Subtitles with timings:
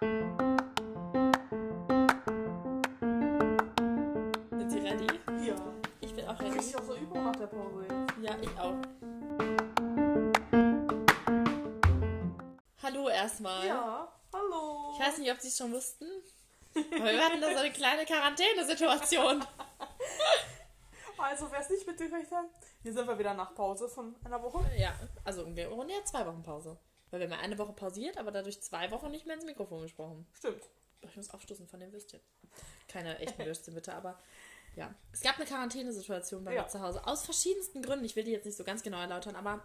[0.00, 0.08] Sind
[4.70, 5.06] Sie ready?
[5.46, 5.54] Ja.
[6.00, 6.58] Ich bin auch ready.
[6.58, 7.86] ich auch so Übung nach der Pause.
[8.22, 8.76] Ja, ich auch.
[12.82, 13.66] Hallo erstmal.
[13.66, 14.94] Ja, hallo.
[14.94, 16.06] Ich weiß nicht, ob Sie es schon wussten.
[16.74, 19.44] Aber wir hatten da so eine kleine Quarantänesituation.
[21.18, 22.46] Also, wer es nicht mitgekriegt hat,
[22.82, 24.64] hier sind wir wieder nach Pause von einer Woche.
[24.78, 25.68] Ja, also ja
[26.02, 26.78] zwei Wochen Pause.
[27.10, 29.82] Weil wir haben ja eine Woche pausiert, aber dadurch zwei Wochen nicht mehr ins Mikrofon
[29.82, 30.26] gesprochen.
[30.32, 30.62] Stimmt.
[31.02, 32.20] Ich muss aufstoßen von den Würstchen.
[32.88, 34.18] Keine echten Würstchen bitte, aber
[34.76, 34.94] ja.
[35.12, 36.62] Es gab eine Quarantänesituation bei Ja.
[36.62, 37.04] mir zu Hause.
[37.06, 38.04] Aus verschiedensten Gründen.
[38.04, 39.64] Ich will die jetzt nicht so ganz genau erläutern, aber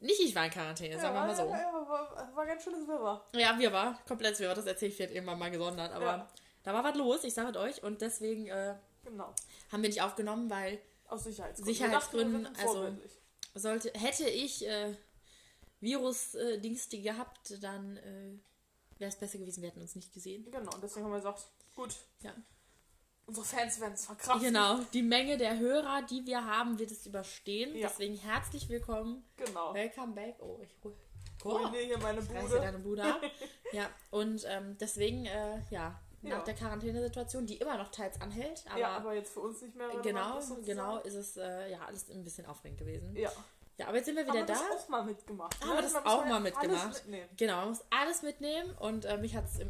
[0.00, 1.42] nicht ich war in Quarantäne, sagen wir mal so.
[1.42, 3.26] Ja, ja, war, war ganz schönes Wirrwarr.
[3.34, 4.54] Ja, wir war komplett wir war.
[4.54, 5.92] Das erzähle ich vielleicht irgendwann mal gesondert.
[5.92, 6.28] Aber Ja.
[6.62, 7.82] da war was los, ich sage euch.
[7.82, 9.32] Und deswegen äh, Genau.
[9.70, 11.74] haben wir nicht aufgenommen, weil Aus Sicherheitsgründen.
[11.74, 12.96] Sicherheitsgründen, also-
[13.54, 14.94] sollte, hätte ich äh,
[15.80, 18.38] Virus-Dings die gehabt, dann äh,
[18.98, 20.44] wäre es besser gewesen, wir hätten uns nicht gesehen.
[20.50, 22.32] Genau, und deswegen haben wir gesagt, gut, Ja.
[23.26, 24.42] unsere Fans werden es verkraften.
[24.42, 27.74] Genau, die Menge der Hörer, die wir haben, wird es überstehen.
[27.76, 27.88] Ja.
[27.88, 29.24] Deswegen herzlich willkommen.
[29.36, 29.72] Genau.
[29.74, 30.36] Welcome back.
[30.40, 30.94] Oh, ich ruhe.
[31.44, 32.60] Ruinier hier meine Ich reiße Bude.
[32.60, 33.20] deine Bude ab.
[33.72, 36.42] ja, und ähm, deswegen, äh, ja, nach Ja.
[36.42, 39.88] der Quarantänesituation, die immer noch teils anhält, aber, ja, aber jetzt für uns nicht mehr
[40.02, 43.14] genau, ist genau, ist es äh, ja alles ein bisschen aufregend gewesen.
[43.14, 43.30] Ja.
[43.78, 44.60] Ja, aber jetzt sind wir Haben wieder wir da.
[44.68, 45.60] das auch mal mitgemacht.
[45.64, 47.02] Haben wir das auch mal mitgemacht.
[47.06, 47.28] Alles.
[47.36, 49.60] Genau, man muss alles mitnehmen und äh, mich hat es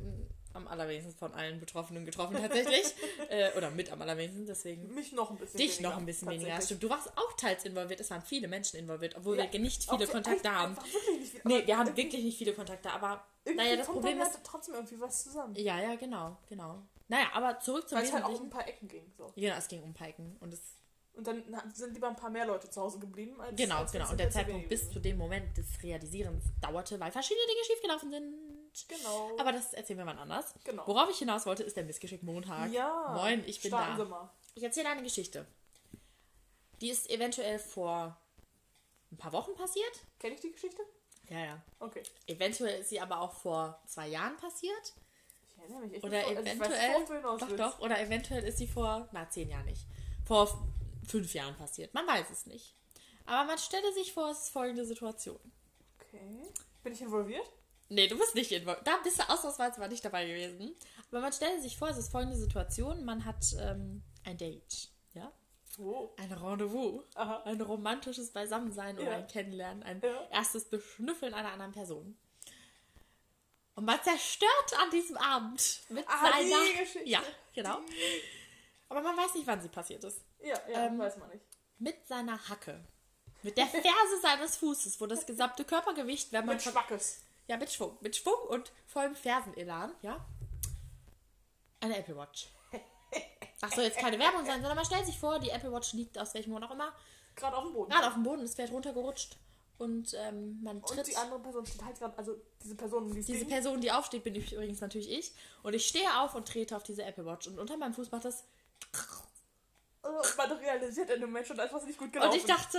[0.55, 2.95] am allerwenigsten von allen Betroffenen getroffen tatsächlich.
[3.29, 4.93] äh, oder mit am allerwenigsten, deswegen.
[4.95, 6.61] Mich noch ein bisschen Dich weniger, noch ein bisschen weniger.
[6.61, 8.01] Stimmt, du warst auch teils involviert.
[8.01, 10.75] Es waren viele Menschen involviert, obwohl Ja, wir nicht viele Kontakte haben.
[11.19, 11.41] nicht viel.
[11.45, 14.35] Nee, wir haben wirklich nicht viele Kontakte, aber naja, das Problem ist.
[14.35, 15.55] ja trotzdem irgendwie was zusammen.
[15.55, 16.83] Ja, ja, genau, genau.
[17.09, 19.13] Naja, aber zurück zum Weil es halt auch um ein paar Ecken ging.
[19.17, 19.33] So.
[19.37, 20.37] Genau, es ging um Piken.
[20.41, 20.61] Und es,
[21.19, 21.43] Und dann
[21.75, 23.41] sind lieber ein paar mehr Leute zu Hause geblieben.
[23.41, 24.09] Als, genau, als genau.
[24.09, 28.35] Und der Zeitpunkt bis zu dem Moment des Realisierens dauerte, weil verschiedene Dinge schiefgelaufen sind.
[28.87, 29.37] Genau.
[29.39, 30.55] Aber das erzählen wir wann anders.
[30.63, 30.87] Genau.
[30.87, 32.71] Worauf ich hinaus wollte, ist der Missgeschick Montag.
[32.73, 33.13] ja.
[33.17, 33.97] Moin, ich bin da.
[33.97, 34.31] Sie mal.
[34.55, 35.45] Ich erzähle eine Geschichte.
[36.81, 38.17] Die ist eventuell vor
[39.11, 39.91] ein paar Wochen passiert.
[40.21, 40.83] Kenn ich die Geschichte?
[41.29, 41.63] Ja, ja.
[41.81, 42.03] Okay.
[42.29, 44.95] Eventuell ist sie aber auch vor zwei Jahren passiert.
[45.51, 45.95] Ich erinnere mich.
[45.95, 47.23] Ich Oder bin voll- also ich weiß eventuell.
[47.23, 47.81] doch, doch.
[47.81, 49.85] Oder eventuell ist sie vor, na, zehn Jahren nicht.
[50.25, 50.47] Vor
[51.09, 51.93] fünf Jahren passiert.
[51.95, 52.75] Man weiß es nicht.
[53.27, 55.39] Aber man stelle sich vor, es ist folgende Situation.
[56.01, 56.43] Okay.
[56.83, 57.51] Bin ich involviert?
[57.91, 58.87] Nee, du bist nicht involviert.
[58.87, 60.75] Da bist du ausnahmsweise mal nicht dabei gewesen.
[61.11, 63.05] Aber man stelle sich vor, es ist folgende Situation.
[63.05, 64.91] Man hat ähm, ein Date.
[65.15, 65.33] Ja?
[65.77, 66.15] Wo?
[66.19, 67.05] Ein Rendezvous.
[67.15, 67.43] Aha.
[67.45, 69.17] Ein romantisches Beisammensein oder Ja.
[69.19, 69.83] ein Kennenlernen.
[69.83, 70.29] Ein Ja.
[70.31, 72.17] erstes Beschnüffeln einer anderen Person.
[73.75, 76.81] Und man zerstört an diesem Abend mit Ah, die seiner...
[76.81, 77.09] Geschichte.
[77.09, 77.23] Ja,
[77.55, 77.79] genau.
[78.89, 80.21] Aber man weiß nicht, wann sie passiert ist.
[80.41, 81.45] Ja, ja, Ähm, weiß man nicht.
[81.79, 82.85] Mit seiner Hacke.
[83.43, 83.85] Mit der Ferse
[84.23, 86.57] seines Fußes, wo das gesamte Körpergewicht, wenn man...
[86.57, 87.23] Mit Schwackes.
[87.47, 87.97] ja, mit Schwung.
[88.01, 90.25] Mit Schwung und vollem Fersenelan, ja.
[91.81, 92.49] Eine Apple Watch.
[93.61, 96.19] Ach soll jetzt keine Werbung sein, sondern man stellt sich vor, die Apple Watch liegt
[96.19, 96.93] aus welchem Grund auch immer
[97.35, 97.91] Gerade auf dem Boden.
[97.91, 99.37] gerade auf dem Boden, es fährt runtergerutscht
[99.79, 101.07] und ähm, man Und tritt.
[101.07, 103.45] die andere Person steht halt gerade, also diese Person, die es diese.
[103.47, 105.33] Person, die aufsteht, bin ich übrigens natürlich ich.
[105.63, 107.47] Und ich stehe auf und trete auf diese Apple Watch.
[107.47, 108.45] Und unter meinem Fuß macht das.
[110.09, 112.33] Und man realisiert in dem Moment schon, da ist was nicht gut gelaufen.
[112.33, 112.79] Und ich dachte,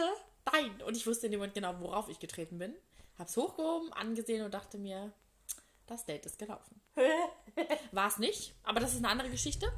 [0.51, 0.81] nein.
[0.81, 2.75] Und ich wusste in dem Moment genau, worauf ich getreten bin.
[3.17, 5.11] Hab's hochgehoben, angesehen und dachte mir,
[5.87, 6.81] das Date ist gelaufen.
[7.91, 9.71] War es nicht, aber das ist eine andere Geschichte.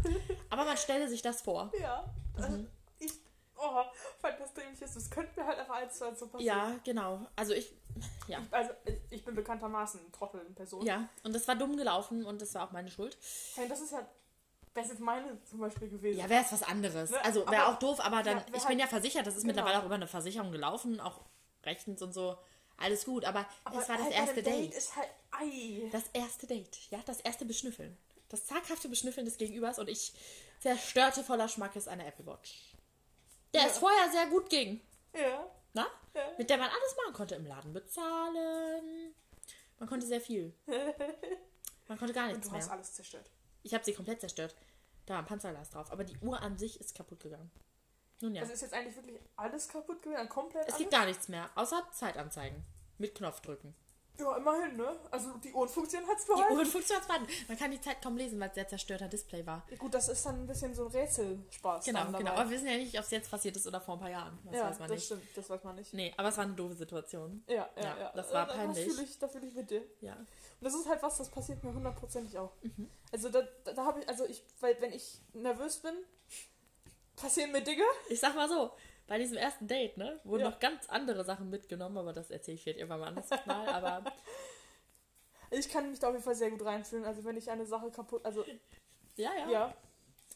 [0.50, 1.72] Aber man stelle sich das vor.
[1.80, 2.04] ja.
[2.38, 2.44] Mhm.
[2.44, 2.66] Also
[3.00, 3.12] ich,
[3.58, 3.84] oh,
[4.20, 4.96] fand das dämlich ist.
[4.96, 6.46] Das könnte mir halt einfach eins zu eins so passieren.
[6.46, 7.26] Ja, genau.
[7.36, 7.74] Also ich.
[8.28, 8.40] Ja.
[8.52, 8.72] Also,
[9.10, 10.86] ich bin bekanntermaßen Trottel in Person.
[10.86, 13.18] Ja, und das war dumm gelaufen und das war auch meine Schuld.
[13.56, 14.08] Hey, das ist ja,
[14.74, 16.20] das ist jetzt meine zum Beispiel gewesen.
[16.20, 17.10] Ja, wäre es was anderes.
[17.12, 19.42] Ne, Also wäre auch doof, aber dann, Ja, ich bin halt- ja versichert, das ist
[19.42, 19.54] genau.
[19.54, 21.22] mittlerweile auch über eine Versicherung gelaufen, auch
[21.66, 22.38] rechtens und so.
[22.78, 24.74] Alles gut, aber, Aber es war das halt bei erste Date.
[24.74, 25.08] ist halt.
[25.92, 27.98] Das erste Date, ja, das erste Beschnüffeln.
[28.30, 30.14] Das zaghafte Beschnüffeln des Gegenübers und ich
[30.60, 32.74] zerstörte voller Schmackes eine Apple Watch.
[33.54, 33.68] Der Ja.
[33.68, 34.82] es vorher sehr gut ging.
[35.14, 35.46] Ja.
[35.74, 35.86] Na?
[36.16, 36.22] Ja.
[36.38, 37.36] Mit der man alles machen konnte.
[37.36, 39.14] Im Laden bezahlen.
[39.80, 40.54] Man konnte sehr viel.
[41.88, 42.74] Man konnte gar Und nichts du hast mehr.
[42.76, 43.30] alles zerstört.
[43.64, 44.56] Ich habe sie komplett zerstört.
[45.06, 45.92] Da war ein Panzerglas drauf.
[45.92, 47.52] Aber die Uhr an sich ist kaputt gegangen.
[48.22, 48.42] Nun ja.
[48.42, 50.78] Also ist jetzt eigentlich wirklich alles kaputt gewesen, komplett Es alles?
[50.80, 52.64] gibt gar nichts mehr, außer Zeitanzeigen.
[52.98, 53.74] Mit Knopfdrücken.
[54.20, 54.96] Ja, immerhin, ne?
[55.10, 56.54] Also die Uhrenfunktion hat's Die behalten.
[56.56, 57.20] Uhren funktioniert zwar.
[57.48, 59.64] Man kann die Zeit kaum lesen, weil es sehr zerstörter Display war.
[59.70, 61.86] Ja, Gut, das ist dann ein bisschen so ein Rätselspaß.
[61.86, 62.18] Genau, genau.
[62.20, 62.32] dabei.
[62.32, 64.38] Aber wir wissen ja nicht, ob es jetzt passiert ist oder vor ein paar Jahren.
[64.46, 65.06] Das ja, weiß man das nicht.
[65.06, 65.94] stimmt, das weiß man nicht.
[65.94, 67.44] Nee, aber es war eine doofe Situation.
[67.48, 68.12] Ja, ja, Ja, ja.
[68.16, 68.86] das war peinlich.
[68.86, 69.82] Da fühle ich, da fühl ich mit dir.
[70.02, 70.14] Ja.
[70.14, 70.28] Und
[70.62, 72.52] das ist halt was, das passiert mir hundertprozentig auch.
[72.62, 72.90] Mhm.
[73.12, 75.94] Also da, da, da habe ich, also ich, weil wenn ich nervös bin,
[77.16, 77.84] passieren mir Dinge.
[78.10, 78.72] Ich sag mal so,
[79.12, 80.50] bei diesem ersten Date, ne, wurden Ja.
[80.52, 83.68] noch ganz andere Sachen mitgenommen, aber das erzähle ich vielleicht irgendwann mal anders mal.
[83.68, 84.10] Aber
[85.50, 87.04] Ich kann mich da auf jeden Fall sehr gut reinfühlen.
[87.04, 88.46] Also wenn ich eine Sache kaputt, also
[89.18, 89.50] Ja, ja.
[89.52, 89.76] ja,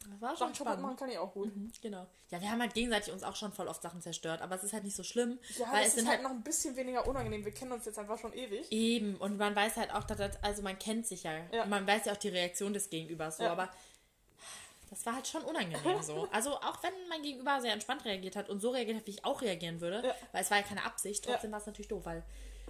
[0.10, 0.82] Das war schon Sachen kaputt spannend.
[0.82, 1.56] machen kann ich auch gut.
[1.56, 2.06] Mhm, genau.
[2.32, 4.74] Ja, wir haben halt gegenseitig uns auch schon voll oft Sachen zerstört, aber es ist
[4.74, 7.46] halt nicht so schlimm, Ja, weil es ist halt halt noch ein bisschen weniger unangenehm.
[7.46, 8.70] Wir kennen uns jetzt einfach schon ewig.
[8.74, 11.66] eben und man weiß halt auch, dass das, also man kennt sich ja, Ja.
[11.66, 13.54] man weiß ja auch die Reaktion des Gegenübers so, Ja.
[13.54, 13.70] aber
[14.90, 16.28] das war halt schon unangenehm so.
[16.32, 19.26] Also auch wenn mein Gegenüber sehr entspannt reagiert hat und so reagiert hat, wie ich
[19.26, 20.16] auch reagieren würde, Ja.
[20.32, 22.24] weil es war ja keine Absicht, trotzdem war es natürlich doof, weil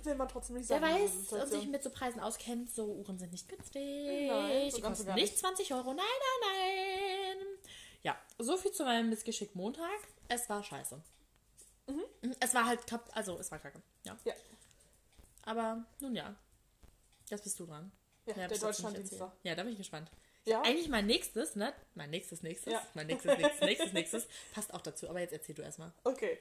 [0.04, 0.94] Will man trotzdem nicht wer sagen.
[0.94, 1.62] dieser weiß und Situation.
[1.62, 4.30] sich mit so Preisen auskennt, so Uhren sind nicht günstig.
[4.30, 5.38] Nein, so die kosten und nicht nicht.
[5.40, 6.06] 20 Euro, nein,
[6.42, 7.48] nein, nein.
[8.04, 9.90] Ja, so viel zu meinem Missgeschick Montag.
[10.28, 11.02] Es war scheiße.
[11.88, 12.04] Mhm.
[12.40, 12.82] Es war halt,
[13.14, 14.16] also es war kacke, ja.
[14.26, 14.34] Ja.
[15.44, 16.36] Aber nun ja,
[17.30, 17.92] jetzt bist du dran.
[18.26, 19.32] Ja, hab der erzählt.
[19.44, 20.10] Ja, da bin ich gespannt.
[20.46, 21.74] Ja, Eigentlich mein nächstes, ne?
[21.96, 22.72] Mein nächstes, nächstes.
[22.74, 22.82] Ja.
[22.94, 24.28] Mein nächstes, nächstes, nächstes, nächstes.
[24.54, 25.92] Passt auch dazu, aber jetzt erzähl du erstmal.
[26.04, 26.38] okay.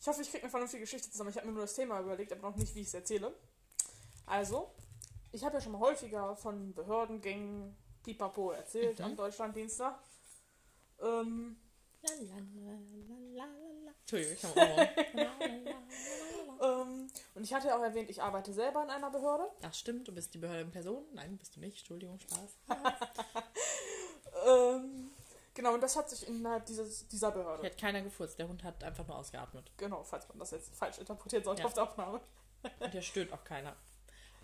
[0.00, 1.30] Ich hoffe, ich kriege eine vernünftige Geschichte zusammen.
[1.30, 3.34] Ich habe mir nur das Thema überlegt, aber noch nicht, wie ich es erzähle.
[4.26, 4.70] Also,
[5.32, 9.04] ich habe ja schon mal häufiger von Behördengängen Pipapo erzählt Mhm.
[9.04, 9.98] am Deutschlanddienstag.
[11.02, 11.56] Ähm,
[12.02, 14.58] Entschuldigung, ich habe
[16.62, 19.48] ähm, und ich hatte ja auch erwähnt, ich arbeite selber in einer Behörde.
[19.62, 21.04] Ach stimmt, du bist die Behörde in Person.
[21.12, 21.78] Nein, bist du nicht.
[21.78, 22.56] Entschuldigung, Spaß.
[24.46, 25.10] Ähm,
[25.52, 27.64] genau, und das hat sich innerhalb dieses, dieser Hier Behörde.
[27.66, 29.72] hat keiner gefurzt, der Hund hat einfach nur ausgeatmet.
[29.76, 31.66] Genau, falls man das jetzt falsch interpretieren sollte Ja.
[31.66, 32.20] auf der Aufnahme.
[32.78, 33.74] Und hier stöhnt auch keiner.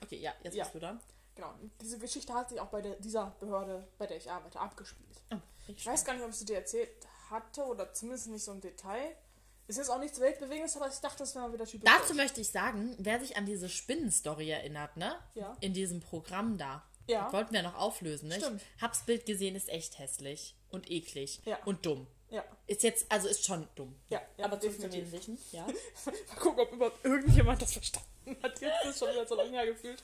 [0.02, 0.64] Okay, ja, jetzt Ja.
[0.64, 0.98] bist du da.
[1.36, 4.58] Genau, und diese Geschichte hat sich auch bei der, dieser Behörde, bei der ich arbeite,
[4.58, 5.20] abgespielt.
[5.32, 5.36] Oh,
[5.68, 6.90] Ich weiß gar nicht, ob ich sie dir erzählt
[7.34, 9.16] hatte oder zumindest nicht so im Detail.
[9.66, 11.90] Ist jetzt auch nichts Weltbewegendes, aber ich dachte, das wäre mal wieder typisch.
[11.90, 15.16] Dazu möchte ich sagen, wer sich an diese Spinnenstory erinnert, ne?
[15.34, 15.56] Ja.
[15.60, 16.82] In diesem Programm da.
[17.06, 17.24] Ja.
[17.24, 18.36] Das wollten wir noch auflösen, ne?
[18.36, 18.60] Stimmt.
[18.76, 21.58] Ich hab's Bild gesehen, ist echt hässlich und eklig Ja.
[21.64, 22.06] und dumm.
[22.30, 23.94] Ja, Ist jetzt, also ist schon dumm.
[24.08, 25.12] ja, ja Aber zurück zum definitiv.
[25.12, 25.66] Wesentlichen, ja.
[26.04, 28.60] Mal gucken, ob überhaupt irgendjemand das verstanden hat.
[28.60, 30.02] Jetzt ist schon wieder so lange her gefühlt.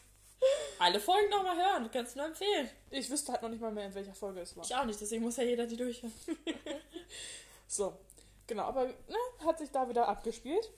[0.79, 2.71] Alle Folgen nochmal hören, du kannst nur empfehlen.
[2.91, 4.65] Ich wüsste halt noch nicht mal mehr, in welcher Folge es war.
[4.65, 6.13] Ich auch nicht, deswegen muss ja jeder die durchhören.
[7.67, 7.97] So,
[8.49, 9.17] genau, aber ne,
[9.47, 10.73] hat sich da wieder abgespielt.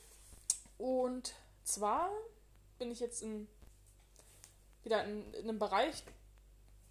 [0.77, 1.33] Und
[1.65, 2.11] zwar
[2.79, 3.49] bin ich jetzt in,
[4.83, 6.03] wieder in, in einem Bereich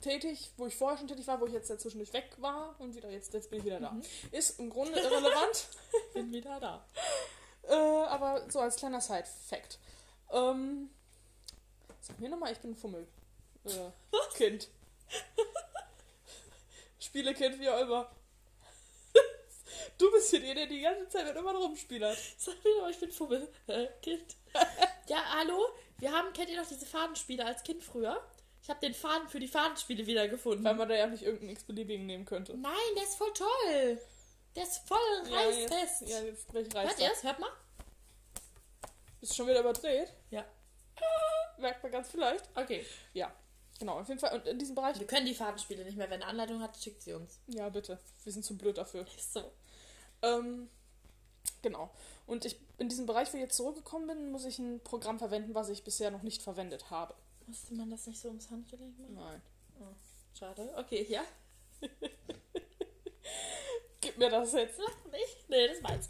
[0.01, 3.12] tätig, wo ich vorher schon tätig war, wo ich jetzt zwischendurch weg war und wieder
[3.12, 3.95] jetzt, jetzt bin ich wieder da.
[4.31, 5.67] Ist im Grunde irrelevant,
[6.15, 6.83] Bin wieder da.
[7.69, 9.77] äh, aber so als kleiner Side-Fact.
[10.31, 10.89] Ähm,
[12.01, 13.07] sag mir nochmal, ich bin ein Fummel.
[13.65, 13.92] Äh,
[14.36, 14.68] Kind.
[17.00, 18.12] Spielekind, wie auch immer.
[19.98, 22.18] Du bist hier der, der die ganze Zeit mit immer rumspielert.
[22.38, 23.48] Sag mir doch, ich bin Fummel.
[23.68, 24.36] Äh, Kind.
[25.07, 25.63] ja, hallo?
[26.00, 28.19] Wir haben, kennt ihr noch diese Fadenspiele als Kind früher?
[28.63, 30.63] Ich habe den Faden für die Fadenspiele wiedergefunden.
[30.63, 32.57] Weil man da ja nicht irgendeinen x-beliebigen nehmen könnte.
[32.57, 34.01] Nein, der ist voll toll.
[34.56, 34.98] Der ist voll
[35.31, 36.01] reißfest.
[36.01, 37.24] jetzt, ja, jetzt gleich reißt Hört ihr es?
[37.24, 37.51] Hört mal.
[39.21, 40.12] Ist schon wieder überdreht?
[40.31, 40.44] Ja.
[41.61, 42.49] Merkt man ganz vielleicht.
[42.55, 42.85] Okay.
[43.13, 43.31] Ja,
[43.79, 44.33] genau, auf jeden Fall.
[44.33, 44.99] Und in diesem Bereich.
[44.99, 46.09] Wir können die Fadenspiele nicht mehr.
[46.09, 47.39] Wenn eine Anleitung hat, schickt sie uns.
[47.47, 47.99] Ja, bitte.
[48.23, 49.05] Wir sind zu blöd dafür.
[49.17, 49.51] Ist so.
[50.21, 50.69] Ähm,
[51.61, 51.91] genau.
[52.27, 55.53] Und ich in diesem Bereich, wo ich jetzt zurückgekommen bin, muss ich ein Programm verwenden,
[55.53, 57.13] was ich bisher noch nicht verwendet habe.
[57.47, 59.15] Musste man das nicht so ums Handgelenk machen?
[59.15, 59.41] Nein.
[60.37, 60.73] Schade.
[60.77, 61.23] Okay, ja.
[64.01, 64.79] Gib mir das jetzt.
[64.79, 65.49] Lach nicht.
[65.49, 66.09] Nee, das meins.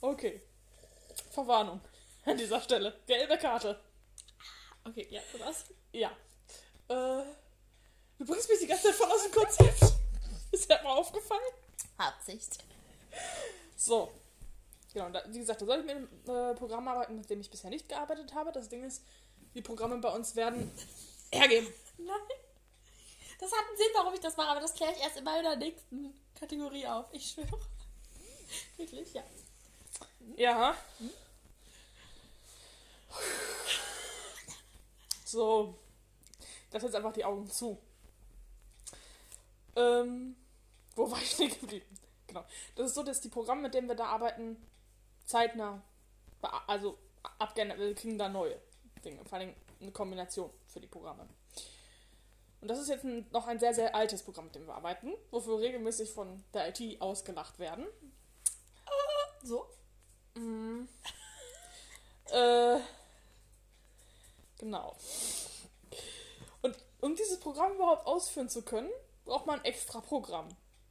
[0.00, 0.42] Okay.
[1.30, 1.80] Verwarnung.
[2.24, 2.98] An dieser Stelle.
[3.06, 3.78] Gelbe Karte.
[4.88, 5.64] Okay, ja, du was?
[5.92, 6.10] Ja.
[6.88, 7.24] Äh,
[8.18, 9.82] du bringst mich die ganze Zeit voll aus dem Konzept.
[10.52, 11.40] Ist dir mal aufgefallen?
[11.98, 12.58] Absicht.
[13.76, 14.12] So.
[14.92, 17.50] Genau, da, wie gesagt, da soll ich mit einem äh, Programm arbeiten, mit dem ich
[17.50, 18.52] bisher nicht gearbeitet habe.
[18.52, 19.02] Das Ding ist,
[19.54, 20.70] die Programme bei uns werden
[21.32, 21.68] hergeben.
[21.98, 22.16] Nein.
[23.40, 25.56] Das hat einen Sinn, warum ich das mache, aber das kläre ich erst in meiner
[25.56, 27.06] nächsten Kategorie auf.
[27.12, 27.60] Ich schwöre.
[28.76, 29.24] Wirklich, ja.
[30.36, 30.76] Ja.
[35.36, 35.74] So.
[36.70, 37.78] Das jetzt einfach die Augen zu.
[39.76, 40.34] Ähm,
[40.94, 41.86] wo war ich stehen geblieben?
[42.26, 42.42] Genau.
[42.74, 44.56] Das ist so, dass die Programme, mit denen wir da arbeiten,
[45.26, 45.82] zeitnah,
[46.66, 46.96] also
[47.38, 48.58] abgeändert, wir kriegen da neue
[49.04, 49.22] Dinge.
[49.26, 51.28] Vor allem eine Kombination für die Programme.
[52.62, 55.12] Und das ist jetzt ein, noch ein sehr, sehr altes Programm, mit dem wir arbeiten,
[55.30, 57.86] wofür wir regelmäßig von der IT ausgelacht werden.
[59.42, 59.68] So?
[60.34, 60.88] Mhm.
[62.32, 62.80] äh,
[64.58, 64.96] genau.
[66.62, 68.90] Und um dieses Programm überhaupt ausführen zu können,
[69.24, 70.48] braucht man ein extra Programm.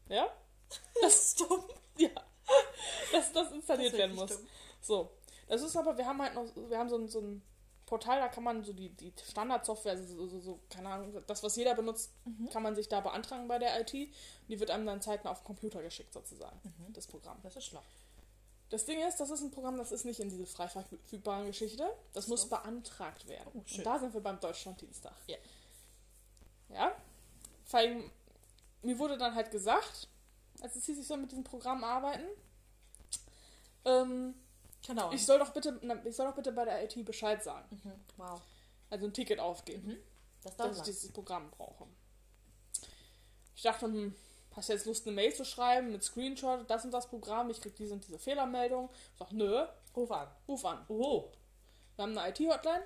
[0.09, 0.27] Ja?
[1.01, 1.63] Das ist dumm.
[1.97, 2.09] Ja.
[3.13, 4.29] Dass das installiert Das werden muss.
[4.31, 4.47] dumm.
[4.81, 5.11] So.
[5.47, 7.41] Das ist aber, wir haben halt noch, wir haben so ein, so ein
[7.85, 11.43] Portal, da kann man so die, die Standardsoftware, also so, so, so, keine Ahnung, das,
[11.43, 12.11] was jeder benutzt,
[12.51, 13.93] kann man sich da beantragen bei der IT.
[13.93, 14.09] Und
[14.49, 16.59] die wird einem dann zeitnah auf den Computer geschickt, sozusagen,
[16.93, 17.37] das Programm.
[17.43, 17.83] Das ist schlau.
[18.69, 21.87] Das Ding ist, das ist ein Programm, das ist nicht in diese frei verfügbaren Geschichte.
[22.13, 22.31] Das so.
[22.31, 23.51] muss beantragt werden.
[23.53, 25.15] Oh, Und da sind wir beim Deutschlanddienstag.
[25.27, 25.37] Ja.
[26.69, 26.95] Ja.
[27.65, 28.11] Vor allem,
[28.81, 30.07] mir wurde dann halt gesagt,
[30.61, 32.25] als es hieß, ich soll mit diesem Programm arbeiten,
[33.85, 34.33] ähm,
[34.85, 35.11] genau.
[35.11, 37.67] ich soll doch bitte, ich soll doch bitte bei der IT Bescheid sagen.
[37.83, 37.93] Mhm.
[38.17, 38.41] Wow.
[38.89, 39.87] Also ein Ticket aufgeben.
[39.87, 39.97] Mhm.
[40.43, 41.87] Das dass ich dieses Programm brauche.
[43.55, 44.15] Ich dachte, hm,
[44.55, 47.61] hast du jetzt Lust, eine Mail zu schreiben mit Screenshot, das und das Programm, ich
[47.61, 48.89] krieg diese und diese Fehlermeldung.
[49.13, 49.65] Ich sag, nö.
[49.95, 50.27] Ruf an.
[50.47, 50.85] Ruf an.
[50.87, 51.31] Oh.
[51.95, 52.83] Wir haben eine IT-Hotline.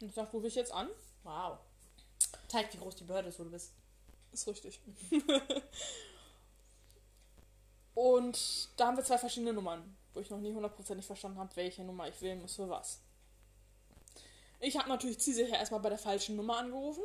[0.00, 0.88] Und ich sag, rufe ich jetzt an.
[1.22, 1.58] Wow.
[2.48, 3.72] Zeigt, wie groß die Behörde ist, wo du bist.
[4.32, 4.80] Ist richtig.
[7.94, 11.84] und da haben wir zwei verschiedene Nummern, wo ich noch nie hundertprozentig verstanden habe, welche
[11.84, 13.00] Nummer ich wählen muss für was.
[14.58, 17.04] Ich habe natürlich zielsicher erstmal bei der falschen Nummer angerufen.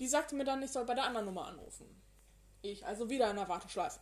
[0.00, 2.02] Die sagte mir dann, ich soll bei der anderen Nummer anrufen.
[2.62, 4.00] Ich also wieder in der Warteschleife.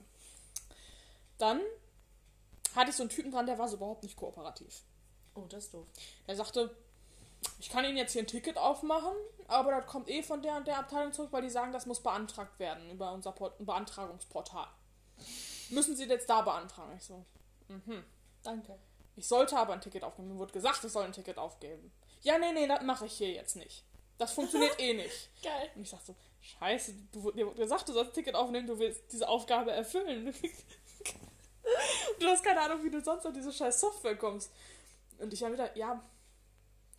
[1.38, 1.60] Dann
[2.74, 4.82] hatte ich so einen Typen dran, der war so überhaupt nicht kooperativ.
[5.34, 5.86] Oh, das ist doof.
[6.26, 6.74] Der sagte,
[7.58, 9.14] ich kann Ihnen jetzt hier ein Ticket aufmachen,
[9.46, 12.02] aber das kommt eh von der und der Abteilung zurück, weil die sagen, das muss
[12.02, 14.68] beantragt werden über unser Port Beantragungsportal.
[15.70, 16.94] Müssen Sie jetzt da beantragen?
[16.96, 17.24] Ich so,
[17.68, 18.04] mhm.
[18.42, 18.78] Danke.
[19.16, 20.28] Ich sollte aber ein Ticket aufgeben.
[20.28, 21.92] Mir wurde gesagt, ich soll ein Ticket aufgeben.
[22.22, 23.84] Ja, nee, nee, das mache ich hier jetzt nicht.
[24.18, 25.30] Das funktioniert eh nicht.
[25.42, 25.70] Geil.
[25.74, 28.78] Und ich dachte so, scheiße, du, dir wurde gesagt, du sollst ein Ticket aufnehmen, du
[28.78, 30.34] willst diese Aufgabe erfüllen.
[32.20, 34.50] du hast keine Ahnung, wie du sonst an diese scheiß Software kommst.
[35.18, 36.02] Und ich habe wieder, ja,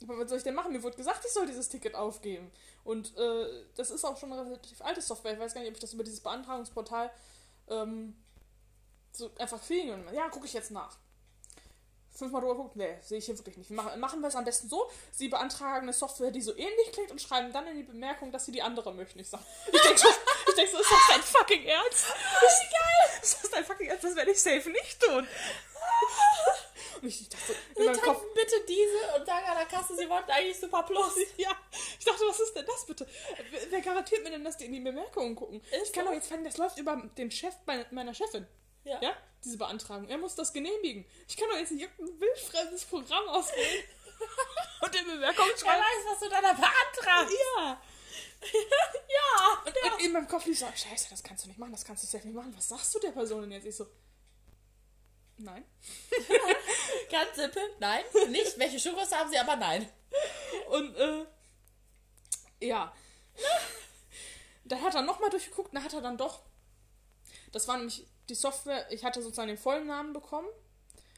[0.02, 0.72] was soll ich denn machen?
[0.72, 2.52] Mir wurde gesagt, ich soll dieses Ticket aufgeben.
[2.86, 5.34] Und äh, das ist auch schon eine relativ alte Software.
[5.34, 7.12] Ich weiß gar nicht, ob ich das über dieses Beantragungsportal
[7.68, 8.16] ähm,
[9.12, 9.94] so einfach kriege.
[9.94, 10.98] Und ja, gucke ich jetzt nach.
[12.20, 13.72] Fünfmal drüber guckt, nee, sehe ich hier wirklich nicht.
[13.72, 17.12] Machen, machen wir es am besten so, sie beantragen eine Software, die so ähnlich klingt
[17.12, 19.20] und schreiben dann in die Bemerkung, dass sie die andere möchten.
[19.20, 19.40] Ich sag,
[19.72, 20.08] ich denke so,
[20.48, 22.06] ich denk so, ist das dein fucking Ernst?
[22.06, 23.20] Ist geil!
[23.22, 24.04] Ist das dein fucking Ernst?
[24.04, 25.28] Das werde ich safe nicht tun.
[27.02, 30.32] Und ich dachte, in meinem Kopf, bitte diese und sagen an der Kasse, sie wollten
[30.32, 31.16] eigentlich Super Plus.
[31.38, 31.52] Ja,
[31.98, 33.08] ich dachte, was ist denn das bitte?
[33.70, 35.62] Wer garantiert mir denn, dass die in die Bemerkungen gucken?
[35.72, 37.56] Ist ich kann doch jetzt fangen, das läuft über den Chef
[37.92, 38.46] meiner Chefin.
[38.84, 39.00] Ja.
[39.02, 39.16] ja.
[39.44, 40.08] Diese Beantragung.
[40.10, 41.06] Er muss das genehmigen.
[41.28, 43.84] Ich kann doch jetzt nicht irgendein wildfremdes Programm auswählen.
[44.82, 45.76] und in Bemerkung schreiben.
[45.76, 47.34] Er weiß, was du da beantragst.
[47.34, 47.82] Ja.
[48.52, 49.64] ja.
[49.66, 50.06] Und, ja.
[50.06, 52.26] in meinem Kopf lief so, scheiße, das kannst du nicht machen, das kannst du selbst
[52.26, 52.54] nicht machen.
[52.56, 53.66] Was sagst du der Person denn jetzt?
[53.66, 53.88] Ich so,
[55.40, 55.64] Nein.
[57.12, 58.04] Ganz simpel, nein.
[58.30, 59.90] Nicht, welche Schokos haben sie, aber nein.
[60.70, 61.26] Und, äh,
[62.60, 62.94] ja.
[64.66, 66.42] Da hat er nochmal durchgeguckt, da hat er dann doch.
[67.54, 70.48] Das war nämlich die Software, ich hatte sozusagen den vollen Namen bekommen.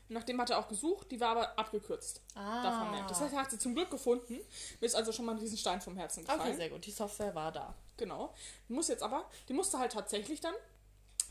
[0.10, 2.22] Nachdem hat er auch gesucht, die war aber abgekürzt.
[2.36, 3.06] Ah.
[3.08, 4.41] Das heißt, er hat sie zum Glück gefunden.
[4.82, 6.41] Mir ist also schon mal ein Riesenstein vom Herzen gefallen.
[6.41, 6.86] Okay, sehr gut.
[6.86, 7.74] Die Software war da.
[7.96, 8.34] Genau.
[8.68, 10.53] Die muss jetzt aber, die musste halt tatsächlich dann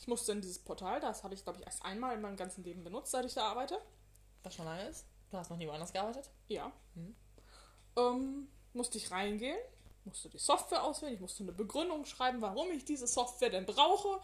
[0.01, 2.65] ich musste in dieses Portal, das habe ich, glaube ich, erst einmal in meinem ganzen
[2.65, 3.79] Leben benutzt, seit ich da arbeite.
[4.43, 5.05] Was schon lange ist?
[5.31, 6.31] Du hast noch nie woanders gearbeitet?
[6.49, 6.73] Ja.
[6.95, 7.15] Hm.
[7.97, 9.59] Ähm, musste ich reingehen,
[10.07, 14.21] musste die Software auswählen, ich musste eine Begründung schreiben, warum ich diese Software denn brauche.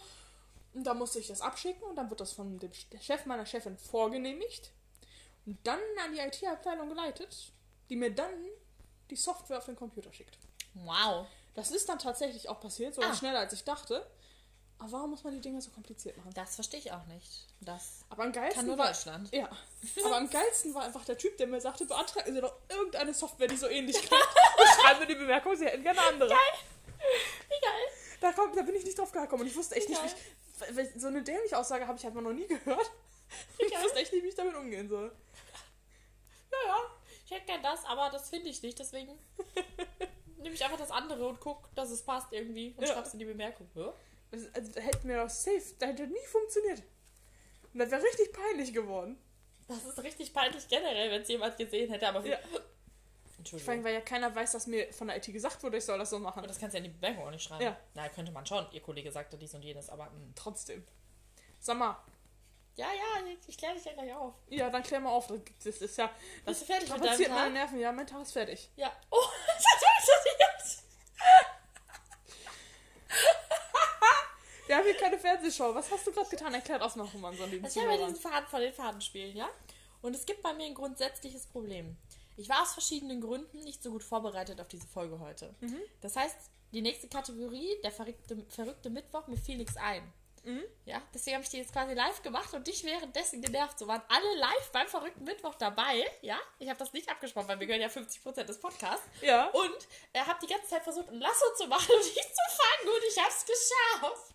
[0.76, 3.78] Und dann musste ich das abschicken und dann wird das von dem Chef meiner Chefin
[3.78, 4.72] vorgenehmigt
[5.46, 7.50] und dann an die IT-Abteilung geleitet,
[7.88, 8.28] die mir dann
[9.08, 10.36] die Software auf den Computer schickt.
[10.74, 11.26] Wow.
[11.54, 13.14] Das ist dann tatsächlich auch passiert, sogar ah.
[13.14, 14.06] schneller als ich dachte.
[14.78, 16.32] Aber warum muss man die Dinge so kompliziert machen?
[16.34, 17.46] Das verstehe ich auch nicht.
[17.62, 19.32] Das aber am geilsten kann nur war, Deutschland.
[19.32, 19.48] Ja.
[20.04, 23.48] Aber am geilsten war einfach der Typ, der mir sagte, beantragen Sie doch irgendeine Software,
[23.48, 24.12] die so ähnlich klingt.
[24.58, 26.28] und schreiben mir die Bemerkung, Sie hätten gerne andere.
[26.28, 26.38] Geil.
[27.48, 27.86] Wie geil.
[28.20, 30.14] Da, komm, da bin ich nicht drauf gekommen und ich wusste echt nicht, wie ich,
[30.96, 32.90] so eine dämliche Aussage habe ich halt mal noch nie gehört.
[33.58, 35.10] Ich wusste echt nicht, wie ich damit umgehen soll.
[36.52, 36.76] Ja, ja.
[37.24, 39.18] Ich hätte gern das, aber das finde ich nicht, deswegen
[40.38, 42.92] nehme ich einfach das andere und gucke, dass es passt irgendwie und ja.
[42.92, 43.68] schreib's in die Bemerkung.
[43.74, 43.92] Ja?
[44.30, 46.84] Also, da hätte mir doch safe, da hätte nie funktioniert.
[47.72, 49.18] Und das wäre richtig peinlich geworden.
[49.66, 52.24] Das ist richtig peinlich generell, wenn es jemand gesehen hätte, aber.
[52.24, 52.38] Ja.
[53.38, 53.64] Entschuldigung.
[53.64, 55.98] Vor allem, weil ja keiner weiß, dass mir von der IT gesagt wurde, ich soll
[55.98, 56.38] das so machen.
[56.38, 57.64] Aber das kannst du ja in die Bewerbung auch nicht schreiben.
[57.64, 57.76] Ja.
[57.94, 58.66] Na, könnte man schon.
[58.72, 60.04] Ihr Kollege sagte dies und jenes, aber.
[60.04, 60.10] Mh.
[60.10, 60.32] Hm.
[60.34, 60.84] Trotzdem.
[61.60, 61.96] Sag mal.
[62.76, 64.34] Ja, ja, ich kläre dich ja gleich auf.
[64.48, 65.28] Ja, dann klär mal auf.
[65.28, 66.10] Das ist ja.
[66.44, 67.80] Das Bist du fertig mit deinem meine Nerven.
[67.80, 68.68] Ja, mein Tag ist fertig.
[68.76, 68.92] Ja.
[69.10, 69.16] Oh,
[69.46, 70.36] das hat mich
[74.66, 75.74] Wir haben hier keine Fernsehshow.
[75.74, 76.52] Was hast du gerade getan?
[76.52, 79.36] Erklärt aus noch mal unseren lieben also Ich habe ja diesen Faden von den Fadenspielen,
[79.36, 79.48] ja?
[80.02, 81.96] Und es gibt bei mir ein grundsätzliches Problem.
[82.36, 85.54] Ich war aus verschiedenen Gründen nicht so gut vorbereitet auf diese Folge heute.
[85.60, 85.80] Mhm.
[86.00, 86.36] Das heißt,
[86.72, 90.12] die nächste Kategorie, der verrückte, verrückte Mittwoch, mir fiel nichts ein.
[90.46, 90.62] Mhm.
[90.84, 93.78] Ja, deswegen habe ich die jetzt quasi live gemacht und dich währenddessen genervt.
[93.78, 96.04] So waren alle live beim verrückten Mittwoch dabei.
[96.22, 99.04] Ja, ich habe das nicht abgesprochen, weil wir gehören ja 50% des Podcasts.
[99.22, 99.46] Ja.
[99.46, 102.94] Und er hat die ganze Zeit versucht, ein Lasso zu machen und dich zu fangen
[102.94, 104.34] und ich habe es geschafft.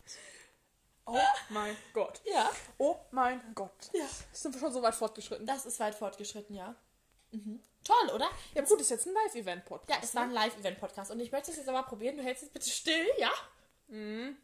[1.05, 1.17] Oh
[1.50, 2.22] mein Gott.
[2.25, 2.51] Ja.
[2.77, 3.89] Oh mein Gott.
[3.93, 4.05] Ja.
[4.34, 5.46] Sind wir schon so weit fortgeschritten?
[5.46, 6.75] Das ist weit fortgeschritten, ja.
[7.31, 7.61] Mhm.
[7.83, 8.29] Toll, oder?
[8.53, 9.89] Ja, gut, ist jetzt ein Live-Event-Podcast.
[9.89, 11.11] Ja, es war ein Live-Event-Podcast.
[11.11, 12.17] Und ich möchte es jetzt aber probieren.
[12.17, 13.31] Du hältst es bitte still, ja?
[13.88, 14.38] Mhm.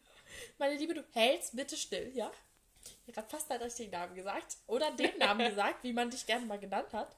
[0.58, 2.30] Meine Liebe, du hältst bitte still, ja?
[3.06, 4.56] Ich habe fast deinen richtigen Namen gesagt.
[4.66, 7.14] Oder den Namen gesagt, wie man dich gerne mal genannt hat.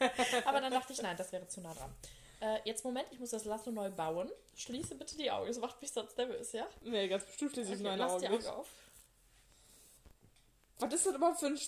[0.44, 1.94] Aber dann dachte ich, nein, das wäre zu nah dran.
[2.40, 4.30] Äh, jetzt Moment, ich muss das Lasso neu bauen.
[4.56, 6.66] Schließe bitte die Augen, das macht mich sonst nervös, ja?
[6.82, 8.48] Nee, ganz bestimmt schließe ich Okay, meine lass Augen die nicht.
[8.48, 8.68] Augen auf.
[10.78, 11.58] Was ist das überhaupt für ein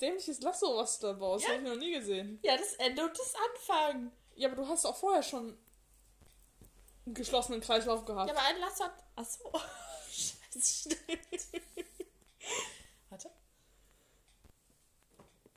[0.00, 1.44] dämliches Lasso, was du da baust?
[1.44, 1.50] Ja.
[1.50, 2.38] Das habe ich noch nie gesehen.
[2.42, 4.12] Ja, das Ende und das Anfang.
[4.36, 5.58] Ja, aber du hast auch vorher schon
[7.06, 8.30] einen geschlossenen Kreislauf gehabt.
[8.30, 9.04] Ja, aber ein Lasso hat.
[9.16, 9.52] Achso.
[10.10, 10.60] Scheiße,
[10.90, 11.62] stimmt.
[13.08, 13.30] Warte.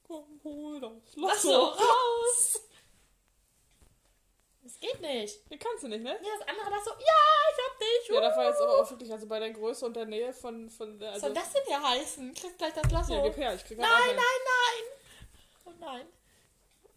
[0.08, 1.66] Komm, hol das Lasso Lasso.
[1.66, 2.62] raus!
[4.64, 5.52] Das geht nicht.
[5.52, 6.12] Den kannst du nicht, ne?
[6.22, 6.92] Ja, das andere Lasso.
[6.92, 6.96] Ja,
[7.52, 8.08] ich hab dich.
[8.10, 8.64] Ja, das war jetzt Uh.
[8.64, 11.10] aber auch wirklich, also bei der Größe und der Nähe von, von der.
[11.10, 12.34] Was Also, soll das denn hier heißen?
[12.34, 13.14] Kriegst gleich das Lasso.
[13.14, 14.84] Ja, gib her, ich krieg nein, nein, nein.
[15.66, 16.08] Oh nein.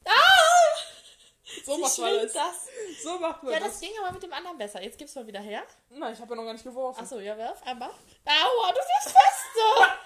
[0.04, 0.12] Ah!
[1.64, 2.32] So macht man das.
[2.32, 2.68] das.
[3.04, 3.68] So macht man Ja, das.
[3.70, 4.82] das ging aber mit dem anderen besser.
[4.82, 5.62] Jetzt gib's mal wieder her.
[5.90, 7.00] Nein, ich habe ja noch gar nicht geworfen.
[7.00, 7.88] Achso, ja, werf einmal.
[7.90, 9.96] Aua, du bist feste.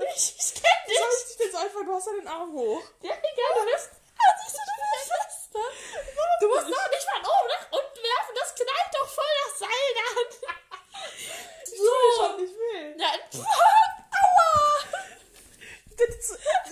[0.14, 1.30] ich, ich kenn Soll dich.
[1.30, 2.82] ich dich jetzt einfach, du hast ja den Arm hoch.
[3.02, 3.90] Ja, egal, du bist.
[6.40, 8.34] Du, musst doch nicht von oben nach unten werfen.
[8.34, 10.28] Das knallt doch voll das Seil dann.
[11.64, 12.94] Ich tue schon nicht weh.
[12.98, 13.10] Ja,
[14.22, 14.50] aua.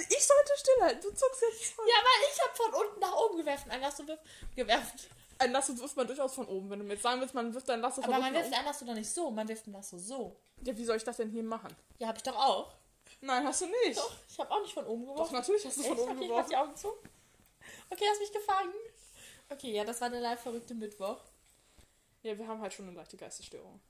[0.09, 1.87] Ich sollte stillhalten, du zuckst jetzt voll.
[1.87, 3.71] Ja, weil ich hab von unten nach oben gewerfen.
[3.71, 4.21] Ein Lasso wirf,
[4.57, 5.01] gewerfen.
[5.39, 6.71] Ein Lasso wirft man durchaus von oben.
[6.71, 8.51] Wenn du mir jetzt sagen willst, man wirft ein Lasso von Aber man unten wirft
[8.51, 9.31] nach ein Lasso doch nicht so.
[9.31, 10.19] Man wirft ein Lasso so.
[10.19, 10.37] oben.
[10.65, 11.77] Ja, wie soll ich das denn hier machen?
[11.99, 12.73] Ja, hab ich doch auch.
[13.21, 13.99] Nein, hast du nicht.
[13.99, 15.35] Doch, ich hab auch nicht von oben Doch, geworfen.
[15.35, 16.01] natürlich hast du von Echt?
[16.01, 16.51] oben ich mach geworfen.
[16.51, 16.99] die Augen zu.
[17.91, 18.73] Okay, hast mich gefangen.
[19.51, 21.21] Okay, ja, das war der live verrückte Mittwoch.
[22.23, 23.81] Ja, wir haben halt schon eine leichte Geistesstörung.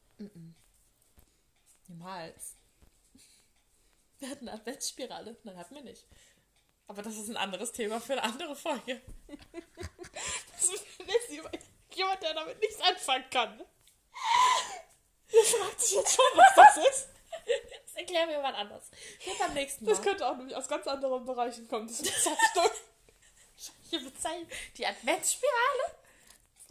[1.89, 2.55] Niemals.
[4.19, 5.37] Wir hatten eine Adventsspirale.
[5.45, 6.05] Nein, hatten wir nicht.
[6.89, 9.01] Aber das ist ein anderes Thema für eine andere Folge.
[10.61, 10.85] Das ist
[11.95, 13.61] jemand, der damit nichts anfangen kann.
[15.33, 17.09] Ihr fragt sich jetzt schon, was das ist.
[17.85, 18.91] Das erklären wir mal anders.
[19.25, 19.93] Geht beim nächsten Mal.
[19.93, 21.87] Das könnte auch nämlich aus ganz anderen Bereichen kommen.
[21.87, 22.29] Das ist
[23.91, 25.95] Hier bezeichnen die Adventsspirale.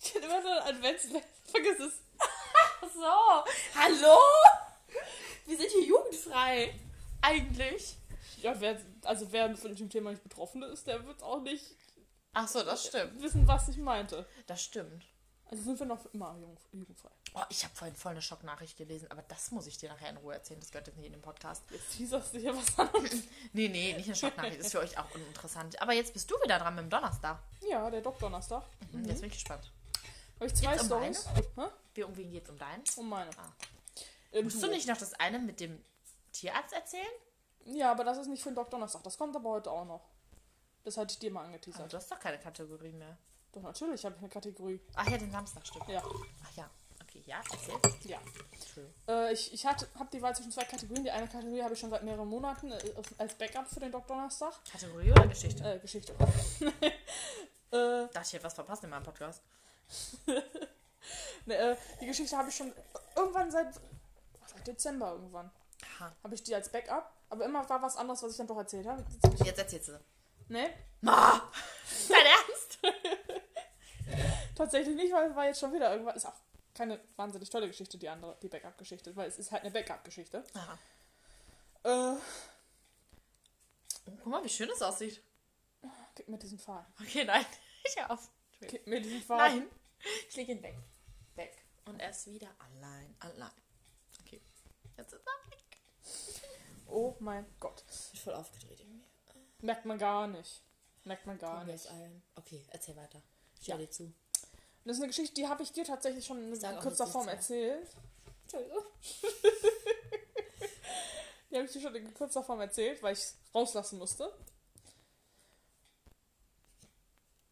[0.02, 1.08] Ich hätte immer so ein Advents...
[1.46, 1.94] Vergiss es.
[2.94, 3.44] So.
[3.76, 4.18] Hallo?
[5.46, 6.74] Wir sind hier jugendfrei.
[7.22, 7.96] Eigentlich.
[8.42, 11.76] Ja, wer, also wer von dem Thema nicht betroffen ist, der wird auch nicht
[12.34, 13.22] Ach so, das stimmt.
[13.22, 14.28] wissen, was ich meinte.
[14.46, 15.06] Das stimmt.
[15.50, 16.36] Also sind wir noch immer
[16.74, 17.10] jugendfrei.
[17.34, 20.18] Oh, ich habe vorhin voll eine Schocknachricht gelesen, aber das muss ich dir nachher in
[20.18, 20.60] Ruhe erzählen.
[20.60, 21.64] Das gehört jetzt nicht in den Podcast.
[21.72, 22.90] Jetzt teaserst du hier was an.
[23.54, 24.58] Nee, nee, nicht eine Schocknachricht.
[24.60, 25.82] Ist für euch auch uninteressant.
[25.82, 27.40] Aber jetzt bist du wieder dran mit dem Donnerstag.
[27.62, 28.64] Ja, der Doc-Donnerstag.
[28.92, 29.06] Mhm.
[29.06, 29.72] Jetzt bin ich gespannt.
[30.36, 31.28] Habe ich zwei Geht's um Stories.
[31.56, 31.62] Hä?
[31.94, 32.84] Wie, um wen geht's um deinen?
[32.98, 33.32] Um meine.
[33.38, 33.54] Ah.
[34.32, 35.82] Im Musst du nicht noch das eine mit dem
[36.34, 37.06] Tierarzt erzählen?
[37.66, 39.04] Ja, aber das ist nicht für den Doc-Donnerstag.
[39.04, 40.02] Das kommt aber heute auch noch.
[40.84, 41.92] Das hatte ich dir mal Aber angeteasert.
[41.92, 43.18] du hast doch keine Kategorie mehr.
[43.54, 44.80] Doch, natürlich habe ich eine Kategorie.
[44.96, 45.88] Ach ja, den Samstag stimmt.
[45.90, 46.04] Ja.
[46.44, 46.70] Ach ja.
[47.02, 47.76] Okay, ja, erzähl.
[48.12, 48.20] Ja.
[49.08, 51.04] Äh, ich ich habe die Wahl zwischen zwei Kategorien.
[51.06, 54.54] Die eine Kategorie habe ich schon seit mehreren Monaten äh, als Backup für den Doc-Donnerstag.
[54.70, 55.64] Kategorie oder Geschichte?
[55.64, 56.14] Äh, Geschichte.
[57.72, 59.42] äh, Dachte ich hätte was verpasst in meinem Podcast.
[61.46, 62.74] ne, äh, die Geschichte habe ich schon
[63.16, 63.74] irgendwann seit,
[64.46, 65.50] seit Dezember irgendwann.
[65.96, 66.12] Aha.
[66.24, 67.12] Habe ich die als Backup.
[67.30, 69.04] Aber immer war was anderes, was ich dann doch erzählt habe.
[69.44, 70.00] Jetzt erzählst du.
[70.50, 70.70] ne?
[71.02, 71.42] Ma!
[72.10, 72.80] Dein Ernst?
[74.58, 76.16] Tatsächlich nicht, weil war jetzt schon wieder irgendwann.
[76.16, 76.34] Ist auch
[76.74, 80.44] keine wahnsinnig tolle Geschichte, die andere, die Backup-Geschichte, weil es ist halt eine Backup-Geschichte.
[80.54, 80.78] Aha.
[82.16, 82.18] Äh,
[84.06, 85.22] guck mal, wie schön es aussieht.
[86.16, 86.86] gib mir diesen Pfahl.
[87.02, 87.46] Okay, nein.
[87.88, 88.30] Ich hör auf.
[88.60, 89.38] Gib mir diesen Pfahl.
[89.60, 89.70] Nein.
[90.28, 90.76] Ich lege ihn weg.
[91.36, 91.54] Weg.
[91.86, 93.16] Und er ist wieder allein.
[93.20, 93.52] Allein.
[94.26, 94.42] Okay.
[94.98, 95.78] Jetzt ist er weg.
[96.88, 97.84] Oh mein Gott.
[97.90, 99.06] Ich bin voll aufgedreht irgendwie.
[99.62, 100.62] Merkt man gar nicht.
[101.06, 101.88] Merkt man gar Mir nicht.
[101.88, 102.22] ein.
[102.36, 103.22] Okay, erzähl weiter.
[103.62, 103.76] Ich Ja.
[103.76, 104.12] höre dir zu.
[104.88, 107.90] Das ist eine Geschichte, die habe ich dir tatsächlich schon in kurzer Form erzählt.
[108.44, 108.86] Entschuldigung.
[111.50, 114.34] Die habe ich dir schon in kurzer Form erzählt, weil ich es rauslassen musste.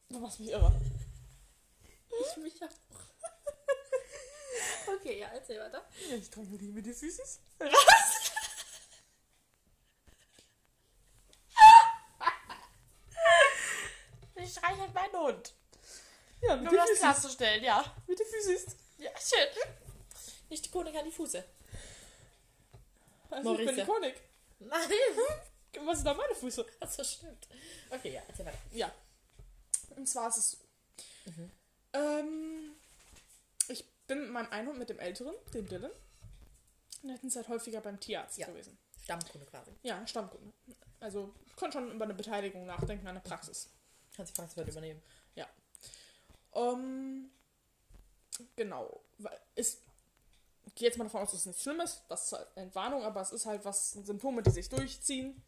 [0.07, 0.73] Du machst mich irre.
[2.09, 2.69] Ich mich auch.
[4.95, 5.85] okay, ja, erzähl weiter.
[6.09, 7.39] Ja, ich trage die mit die Süßis.
[7.59, 8.31] Was?
[14.35, 15.53] ich streichel meinen Hund.
[16.41, 16.99] Ja, mit um das Füßis.
[17.01, 17.95] klarzustellen, ja.
[18.07, 18.75] Mit die Füßis.
[18.97, 19.47] Ja, schön.
[20.49, 21.43] Nicht die Konik an die Fuße.
[23.29, 23.85] Also ich bin die Maurice.
[23.85, 24.21] Konik.
[24.59, 24.89] Nein.
[25.85, 26.65] Was sind da meine Füße?
[26.79, 27.47] Das stimmt.
[27.89, 28.57] Okay, ja, erzähl weiter.
[28.71, 28.91] Ja.
[29.95, 30.57] Und zwar ist es so.
[31.31, 31.51] Mhm.
[31.93, 32.75] Ähm,
[33.67, 35.91] ich bin mit meinem einen Hund, mit dem älteren, dem Dylan,
[37.03, 38.47] Und hätten es halt häufiger beim Tierarzt Ja.
[38.47, 38.77] gewesen.
[39.03, 39.71] Stammkunde quasi.
[39.83, 40.53] Ja, Stammkunde.
[41.01, 43.69] Also ich konnte schon über eine Beteiligung nachdenken an der Praxis.
[44.15, 45.01] Kannst die Praxis übernehmen.
[46.55, 47.29] Ähm,
[48.55, 49.01] genau.
[49.55, 49.77] Ich
[50.75, 52.01] gehe jetzt mal davon aus, dass es nichts Schlimmes.
[52.09, 55.41] Das ist halt eine Entwarnung, aber es ist halt was, Symptome, die sich durchziehen.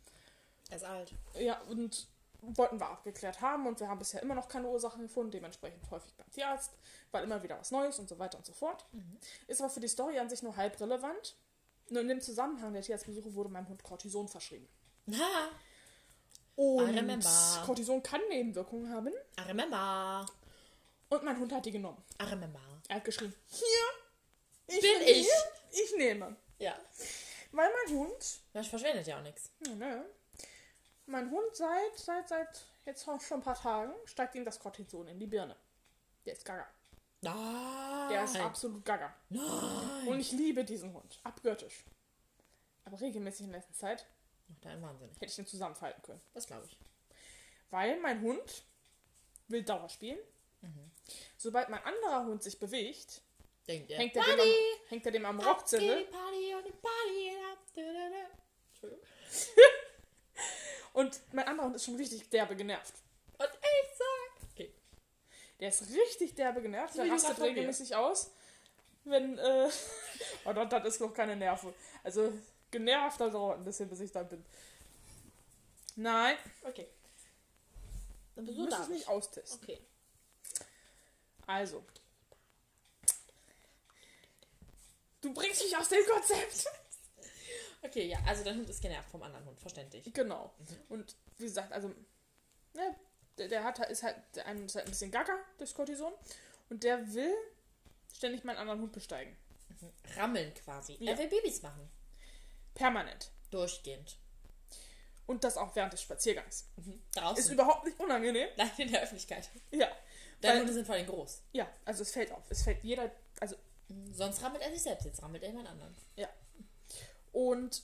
[0.70, 1.14] Er ist alt.
[1.40, 2.08] Ja, und
[2.42, 6.14] wollten wir abgeklärt haben und wir haben bisher immer noch keine Ursachen gefunden, dementsprechend häufig
[6.16, 6.72] beim Tierarzt,
[7.12, 8.86] weil immer wieder was Neues und so weiter und so fort.
[9.48, 11.36] Ist aber für die Story an sich nur halb relevant.
[11.90, 14.68] Nur in dem Zusammenhang der Tierarztbesuche wurde meinem Hund Cortison verschrieben.
[15.12, 15.50] Ha!
[16.56, 17.26] Und.
[17.66, 20.26] Cortison kann Nebenwirkungen haben I remember.
[21.10, 22.04] Und mein Hund hat die genommen.
[22.22, 22.60] I remember.
[22.88, 25.28] Er hat geschrien, hier, ich Bin ich.
[25.28, 26.36] Hier, ich nehme.
[26.60, 26.78] Ja.
[27.52, 29.52] Weil mein Hund, Das verschwendet ja auch nichts.
[29.66, 30.06] ja, ne,
[31.06, 35.20] mein Hund seit, seit, seit jetzt schon ein paar Tagen steigt ihm das Cortison in
[35.20, 35.56] die Birne.
[36.26, 36.68] Der ist gaga.
[37.22, 38.10] Nein.
[38.10, 39.16] Der ist absolut gaga.
[39.30, 40.08] Nein.
[40.08, 41.20] Und ich liebe diesen Hund.
[41.24, 41.86] Abgöttisch.
[42.84, 44.06] Aber regelmäßig in letzter Zeit
[44.50, 45.16] Macht einen wahnsinnig.
[45.16, 46.22] hätte ich den zusammenfalten können.
[46.34, 46.78] Das glaube ich.
[47.70, 48.64] Weil mein Hund
[49.48, 50.20] will Dauer spielen.
[51.38, 53.22] Sobald mein anderer Hund sich bewegt,
[53.68, 53.98] Denkt ihr?
[53.98, 54.48] hängt er, dem am,
[54.88, 56.06] hängt er dem am Party
[60.94, 62.94] und mein anderer Hund ist schon richtig derbe genervt.
[63.38, 64.50] Und ich sag.
[64.52, 64.74] Okay.
[65.60, 66.98] Der ist richtig derbe genervt.
[66.98, 68.32] Der du rastet regelmäßig aus.
[69.04, 69.70] Wenn, äh.
[70.46, 71.74] oh, das, das ist noch keine Nerven.
[72.04, 72.34] Also,
[72.72, 74.44] genervt, dauert ein bisschen, bis ich da bin.
[75.96, 76.88] Nein, Okay.
[78.36, 78.84] Dann du bist du musst da.
[78.84, 79.60] es nicht austesten.
[79.64, 79.82] Okay.
[81.48, 81.84] Also.
[85.22, 86.66] Du bringst mich aus dem Konzept.
[87.82, 90.12] Okay, ja, also dein Hund ist genervt vom anderen Hund, verständlich.
[90.14, 90.54] Genau.
[90.90, 91.88] Und wie gesagt, also,
[92.74, 92.96] ne,
[93.38, 96.14] der, der hat ist halt, der ist halt ein bisschen gaga durchs Cortison
[96.70, 97.34] und der will
[98.14, 99.36] ständig meinen anderen Hund besteigen.
[100.16, 100.98] Rammeln quasi.
[101.00, 101.12] Ja.
[101.12, 101.90] Er will Babys machen.
[102.74, 103.32] Permanent.
[103.52, 104.18] Durchgehend.
[105.26, 106.70] Und das auch während des Spaziergangs.
[107.14, 107.38] Draußen.
[107.38, 108.50] Ist überhaupt nicht unangenehm.
[108.58, 109.50] Nein, in der Öffentlichkeit.
[109.72, 109.90] Ja.
[110.42, 111.42] Deine Hunde sind vor allem groß.
[111.54, 112.44] Ja, also es fällt auf.
[112.50, 113.56] Es fällt jeder, also,
[114.12, 115.96] Sonst rammelt er sich selbst, jetzt rammelt er jemand anderen.
[116.16, 116.30] ja.
[117.32, 117.84] Und,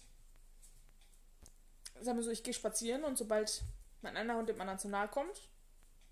[2.01, 3.63] sagen wir so, ich gehe spazieren und sobald
[4.01, 5.47] mein einer Hund dem anderen zu nahe kommt,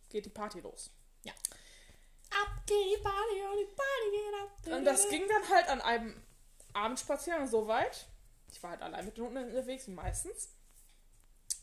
[0.09, 0.91] geht die Party los.
[1.23, 1.33] Ja.
[2.29, 4.77] Ab geht die Party und die Party geht ab.
[4.77, 6.21] Und das ging dann halt an einem
[6.73, 8.05] Abendspaziergang so weit.
[8.51, 10.49] Ich war halt allein mit den Hunden unterwegs, meistens.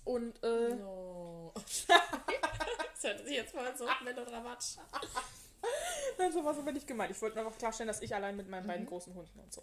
[0.09, 1.53] Und, äh, No.
[1.87, 4.77] das hört sich jetzt mal so melodramatisch.
[6.16, 7.11] nein, so war es aber nicht gemeint.
[7.11, 9.62] Ich wollte einfach klarstellen, dass ich allein mit meinen beiden großen Hunden und so.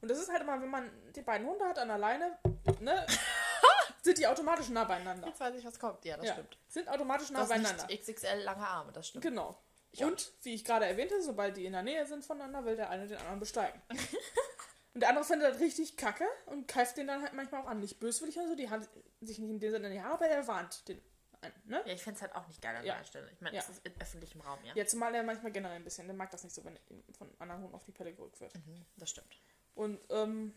[0.00, 2.38] Und das ist halt immer, wenn man die beiden Hunde hat an alleine,
[2.78, 3.04] ne,
[4.02, 5.26] sind die automatisch nah beieinander.
[5.26, 6.04] Jetzt weiß ich, was kommt.
[6.04, 6.56] Ja, das ja, stimmt.
[6.68, 7.84] sind automatisch nah Das beieinander.
[7.88, 9.24] nicht XXL lange Arme, das stimmt.
[9.24, 9.58] Genau.
[9.96, 10.02] Auch.
[10.06, 13.08] Und, wie ich gerade erwähnte, sobald die in der Nähe sind voneinander, will der eine
[13.08, 13.82] den anderen besteigen.
[14.94, 17.80] und der andere findet das richtig kacke und greift den dann halt manchmal auch an.
[17.80, 18.88] Nicht böswillig oder so, die hat
[19.20, 21.00] sich nicht in dem Sinne in die Haare, aber er warnt den
[21.40, 21.82] einen, ne?
[21.86, 22.96] Ja, ich fände es halt auch nicht geil an Ja.
[22.96, 23.30] der Stelle.
[23.32, 23.62] Ich meine, Ja.
[23.62, 24.74] es ist in öffentlichem Raum, ja.
[24.74, 27.30] Ja, zumal er manchmal generell ein bisschen, der mag das nicht so, wenn ihm von
[27.38, 28.54] anderen Hunden auf die Pelle gerückt wird.
[28.54, 29.40] Mhm, das stimmt.
[29.76, 30.54] Und, ähm,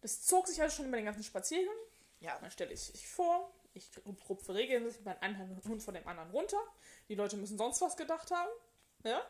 [0.00, 1.76] das zog sich also schon über den ganzen Spaziergang.
[2.20, 2.38] Ja.
[2.40, 3.90] Dann stelle ich sich vor, ich
[4.28, 6.60] rupfe regelmäßig meinen einen Hund von dem anderen runter.
[7.08, 8.50] Die Leute müssen sonst was gedacht haben.
[9.04, 9.22] Ja.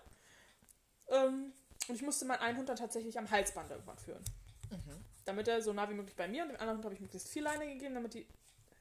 [1.09, 1.53] Ähm,
[1.91, 4.25] und ich musste meinen einen Hund dann tatsächlich am Halsband irgendwann führen.
[4.71, 5.05] Mhm.
[5.25, 7.29] Damit er so nah wie möglich bei mir und dem anderen Hund habe ich möglichst
[7.29, 8.27] viel Leine gegeben, damit die.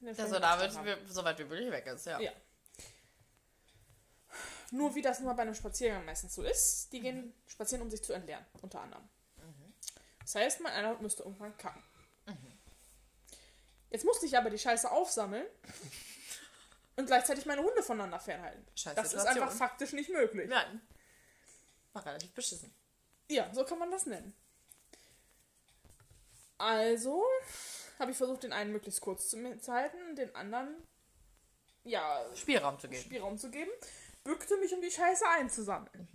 [0.06, 0.86] Also damit, Abstand haben.
[0.86, 2.18] wir, so weit wie möglich weg ist, ja.
[2.18, 2.32] Ja.
[4.70, 8.02] Nur wie das nur bei einem Spaziergang meistens so ist, die gehen spazieren, um sich
[8.02, 9.06] zu entleeren, unter anderem.
[10.20, 11.82] Das heißt, mein einer Hund müsste irgendwann kacken.
[13.90, 15.44] Jetzt musste ich aber die Scheiße aufsammeln
[16.96, 18.64] und gleichzeitig meine Hunde voneinander fernhalten.
[18.76, 20.48] Scheiß das ist einfach faktisch nicht möglich.
[20.48, 20.80] Nein.
[21.92, 22.72] War relativ beschissen.
[23.30, 24.34] Ja, so kann man das nennen.
[26.58, 27.24] Also
[27.98, 30.86] habe ich versucht, den einen möglichst kurz zu, zu halten, den anderen
[31.84, 33.02] ja Spielraum zu geben.
[33.02, 33.70] Spielraum zu geben,
[34.24, 36.08] bückte mich, um die Scheiße einzusammeln.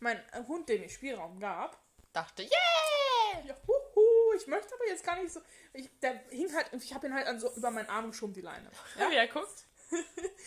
[0.00, 1.80] Mein äh, Hund, dem ich Spielraum gab,
[2.16, 3.44] Dachte, yeah!
[3.44, 5.40] ja, huhu, ich möchte aber jetzt gar nicht so.
[5.74, 8.40] Ich, der hing halt, ich habe ihn halt an so über meinen Arm geschoben, die
[8.40, 8.70] Leine.
[8.98, 9.66] Ja, wie er guckt.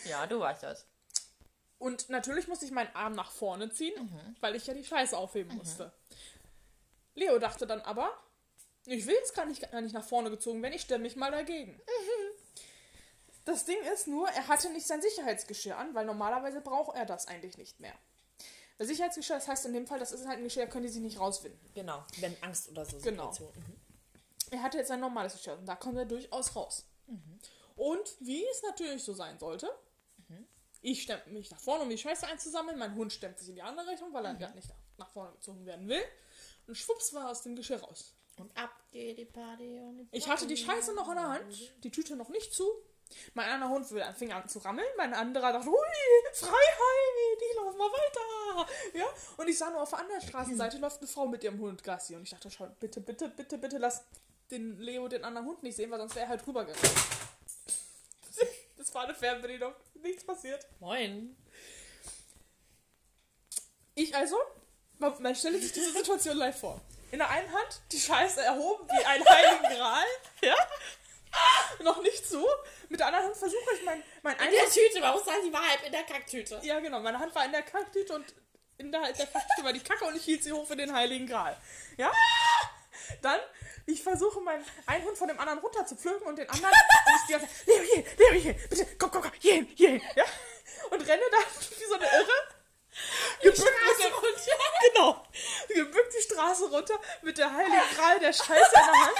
[0.04, 0.84] ja, du weißt das.
[1.80, 3.94] Und natürlich musste ich meinen Arm nach vorne ziehen,
[4.40, 5.90] weil ich ja die Scheiße aufheben musste.
[7.14, 8.12] Leo dachte dann aber,
[8.84, 11.30] ich will jetzt gar nicht, gar nicht nach vorne gezogen werden, ich stelle mich mal
[11.30, 11.80] dagegen.
[13.46, 17.26] Das Ding ist nur, er hatte nicht sein Sicherheitsgeschirr an, weil normalerweise braucht er das
[17.26, 17.94] eigentlich nicht mehr.
[18.76, 20.92] Das Sicherheitsgeschirr, das heißt in dem Fall, das ist halt ein Geschirr, da können die
[20.92, 21.58] sich nicht rauswinden.
[21.74, 23.30] Genau, wenn Angst oder so Genau.
[23.30, 23.80] Mhm.
[24.50, 26.84] Er hatte jetzt ein normales Geschirr und da kommt er durchaus raus.
[27.76, 29.74] Und wie es natürlich so sein sollte,
[30.82, 33.62] ich stemme mich nach vorne, um die Scheiße einzusammeln, mein Hund stemmt sich in die
[33.62, 36.02] andere Richtung, weil er gerade nicht nach vorne gezogen werden will.
[36.66, 38.14] Und schwupps war aus dem Geschirr raus.
[38.38, 39.80] Und ab geht die Party.
[39.80, 40.16] Und die Party.
[40.16, 42.64] Ich hatte die Scheiße noch in der Hand, die Tüte noch nicht zu.
[43.34, 45.76] Mein einer Hund fing an zu rammeln, mein anderer dachte, hui,
[46.32, 48.70] Freiheit, ich laufe mal weiter.
[48.94, 49.06] Ja?
[49.36, 52.14] Und ich sah nur auf der anderen Straßenseite läuft eine Frau mit ihrem Hund Gassi.
[52.14, 54.04] Und ich dachte schon, bitte, bitte, bitte, bitte lass
[54.50, 57.19] den Leo den anderen Hund nicht sehen, weil sonst wäre er halt rübergegangen.
[59.00, 59.72] War eine Fernbedienung.
[60.02, 60.66] Nichts passiert.
[60.78, 61.34] Moin.
[63.94, 64.36] Ich also,
[64.98, 66.78] man, man stelle sich diese Situation live vor.
[67.10, 70.04] In der einen Hand die Scheiße erhoben wie ein heiligen Gral.
[70.42, 70.54] Ja?
[71.82, 72.46] Noch nicht so.
[72.90, 75.52] Mit der anderen Hand versuche ich mein, mein In der Tüte, man muss sagen, die
[75.52, 76.60] war halb in der Kacktüte.
[76.62, 77.00] Ja, genau.
[77.00, 78.26] Meine Hand war in der Kacktüte und
[78.76, 81.26] in der, der Kacktüte war die Kacke und ich hielt sie hoch für den heiligen
[81.26, 81.56] Gral.
[81.96, 82.12] Ja?
[83.22, 83.40] Dann,
[83.92, 86.72] ich versuche meinen einen Hund von dem anderen runter zu pflücken und den anderen.
[86.72, 90.02] und ich die Leo, hier, Leo, hier, bitte, komm, komm, komm, hier hin, hier hin.
[90.14, 90.24] Ja?
[90.90, 91.42] Und renne dann
[91.78, 92.60] wie so eine Irre.
[93.42, 95.24] Gebückt mit der, genau.
[95.68, 99.16] Gebückt die Straße runter mit der heiligen Gral der Scheiße in der Hand.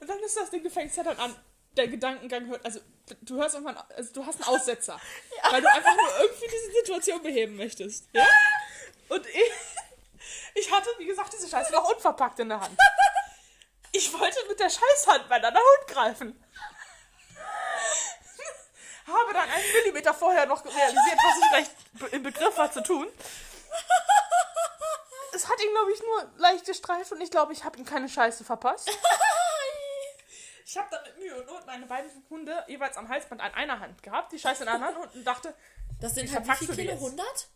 [0.00, 1.34] Und dann ist das Ding, du fängst ja dann an,
[1.76, 2.80] der Gedankengang hört, also
[3.22, 5.00] du hörst irgendwann, also du hast einen Aussetzer.
[5.50, 8.08] Weil du einfach nur irgendwie diese Situation beheben möchtest.
[8.12, 8.26] Ja?
[9.08, 9.52] Und ich,
[10.54, 12.76] ich hatte, wie gesagt, diese Scheiße noch unverpackt in der Hand.
[13.96, 16.44] Ich wollte mit der Scheißhand anderen Hund greifen.
[19.06, 23.06] Habe dann einen Millimeter vorher noch realisiert, was ich vielleicht im Begriff war zu tun.
[25.32, 28.08] Es hat ihn, glaube ich, nur leicht gestreift und ich glaube, ich habe ihm keine
[28.08, 28.90] Scheiße verpasst.
[30.64, 33.78] Ich habe dann mit Mühe und Not meine beiden Hunde jeweils am Halsband an einer
[33.78, 35.54] Hand gehabt, die Scheiße in der anderen Hand und dachte,
[36.00, 36.90] Das sind halt wie viel Kilo?
[36.92, 37.02] jetzt?
[37.04, 37.48] 100?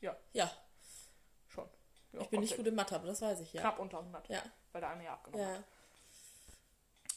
[0.00, 0.50] ja, Ja.
[1.48, 1.68] schon.
[2.12, 3.60] Ja, Ich bin nicht gut in Mathe, aber das weiß ich, ja.
[3.60, 4.42] Knapp unter 100, Ja.
[4.72, 5.54] weil der eine ja abgenommen Ja.
[5.58, 5.64] hat.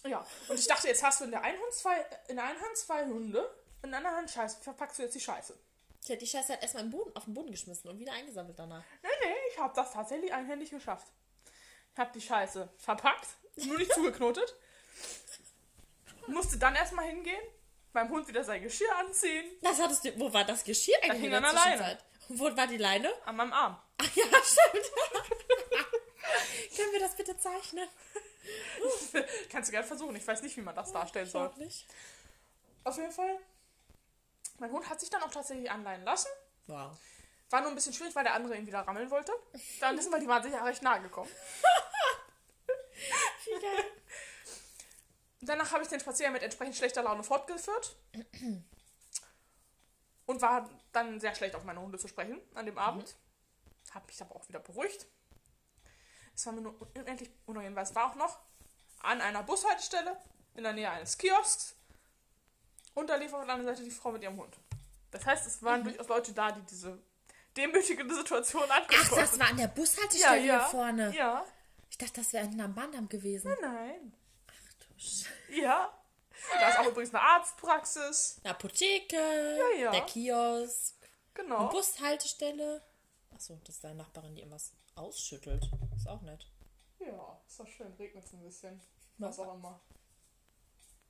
[0.04, 1.96] Ja, und ich dachte, jetzt hast du in der einen Hand zwei,
[2.28, 5.16] in der einen Hand zwei Hunde, in der anderen Hand Scheiße, wie verpackst du jetzt
[5.16, 5.58] die Scheiße?
[6.04, 8.58] Ich hätte die Scheiße halt erstmal im Boden, auf den Boden geschmissen und wieder eingesammelt
[8.58, 8.84] danach.
[9.04, 11.08] Nee, nee, ich habe das tatsächlich einhändig geschafft.
[11.94, 14.56] Ich habe die Scheiße verpackt, nur nicht zugeknotet.
[16.28, 17.42] Musste dann erstmal hingehen,
[17.94, 21.26] beim Hund wieder sein Geschirr anziehen, Das hattest du, wo war das Geschirr eigentlich hing
[21.26, 21.98] in der an der Leine.
[22.30, 23.12] Wo war die Leine?
[23.26, 23.80] an meinem Arm.
[23.98, 24.92] Ach ja, stimmt.
[26.76, 27.88] Können wir das bitte zeichnen?
[29.50, 31.42] Kannst du gerne versuchen, ich weiß nicht, wie man das darstellen soll.
[31.44, 31.88] Überhaupt nicht.
[32.84, 33.38] Auf jeden Fall,
[34.60, 36.30] mein Hund hat sich dann auch tatsächlich anleihen lassen.
[36.68, 36.98] Wow.
[37.50, 39.34] War nur ein bisschen schwierig, weil der andere ihn wieder rammeln wollte.
[39.80, 41.30] Dann sind wir die waren sich ja recht nahe gekommen.
[43.46, 43.86] Wie geil.
[45.42, 47.96] Danach habe ich den Spaziergang mit entsprechend schlechter Laune fortgeführt.
[50.28, 53.16] Und war dann sehr schlecht auf meine Hunde zu sprechen an dem Abend.
[53.92, 55.08] Habe mich aber auch wieder beruhigt.
[56.46, 58.40] Mir nur unendlich unangenehm, weil es war auch noch
[59.02, 60.18] an einer Bushaltestelle
[60.56, 61.76] in der Nähe eines Kiosks.
[62.94, 64.58] Und da lief auf der anderen Seite die Frau mit ihrem Hund.
[65.12, 67.02] Das heißt, es waren durchaus Leute da, die diese
[67.56, 71.14] demütigende Situation Ach, angucken das war an der Bushaltestelle hier vorne.
[71.16, 71.46] Ja.
[71.90, 73.56] Ich dachte, das wäre hinten am Bahndamm gewesen.
[73.62, 74.14] Nein.
[74.48, 75.98] Ach du Sch Ja.
[76.60, 78.40] Da ist auch übrigens eine Arztpraxis.
[78.44, 79.92] Eine Apotheke, Ja, ja.
[79.92, 80.96] der Kiosk,
[81.34, 81.58] Genau.
[81.58, 82.82] eine Bushaltestelle.
[83.34, 85.70] Achso, das ist deine Nachbarin, die irgendwas ausschüttelt.
[85.96, 86.48] Ist auch nett.
[87.00, 87.94] Ja, ist doch schön.
[87.94, 88.80] Regnet es ein bisschen.
[89.18, 89.82] Was auch immer.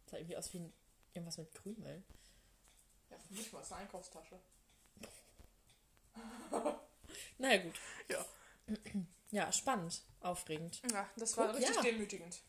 [0.06, 0.74] Sah irgendwie aus wie ein,
[1.14, 2.04] irgendwas mit Krümeln.
[3.10, 4.40] Ja, für mich war es eine Einkaufstasche.
[7.38, 7.80] Naja, gut.
[8.10, 8.26] Ja.
[9.32, 10.04] Ja, spannend.
[10.20, 10.82] Aufregend.
[10.92, 11.82] Ja, das war Guck, richtig ja.
[11.82, 12.42] demütigend.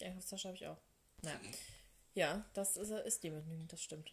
[0.00, 0.78] Die Einkaufstasche habe ich auch.
[1.22, 1.38] Naja.
[2.14, 4.12] Ja, das ist, ist demütigend, das stimmt.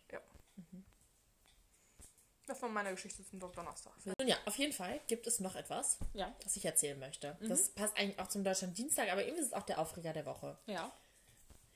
[2.49, 3.63] Das war meine Geschichte zum Dr.
[3.63, 3.93] Donnerstag.
[4.05, 6.33] Nun ja, auf jeden Fall gibt es noch etwas, Ja.
[6.43, 7.37] das ich erzählen möchte.
[7.41, 10.25] Das passt eigentlich auch zum Deutschland Dienstag, aber irgendwie ist es auch der Aufreger der
[10.25, 10.57] Woche.
[10.65, 10.91] Ja.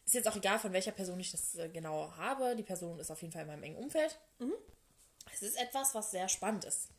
[0.06, 2.56] Ist jetzt auch egal, von welcher Person ich das äh, genau habe.
[2.56, 4.18] Die Person ist auf jeden Fall in meinem engen Umfeld.
[5.32, 6.90] Es ist etwas, was sehr spannend ist.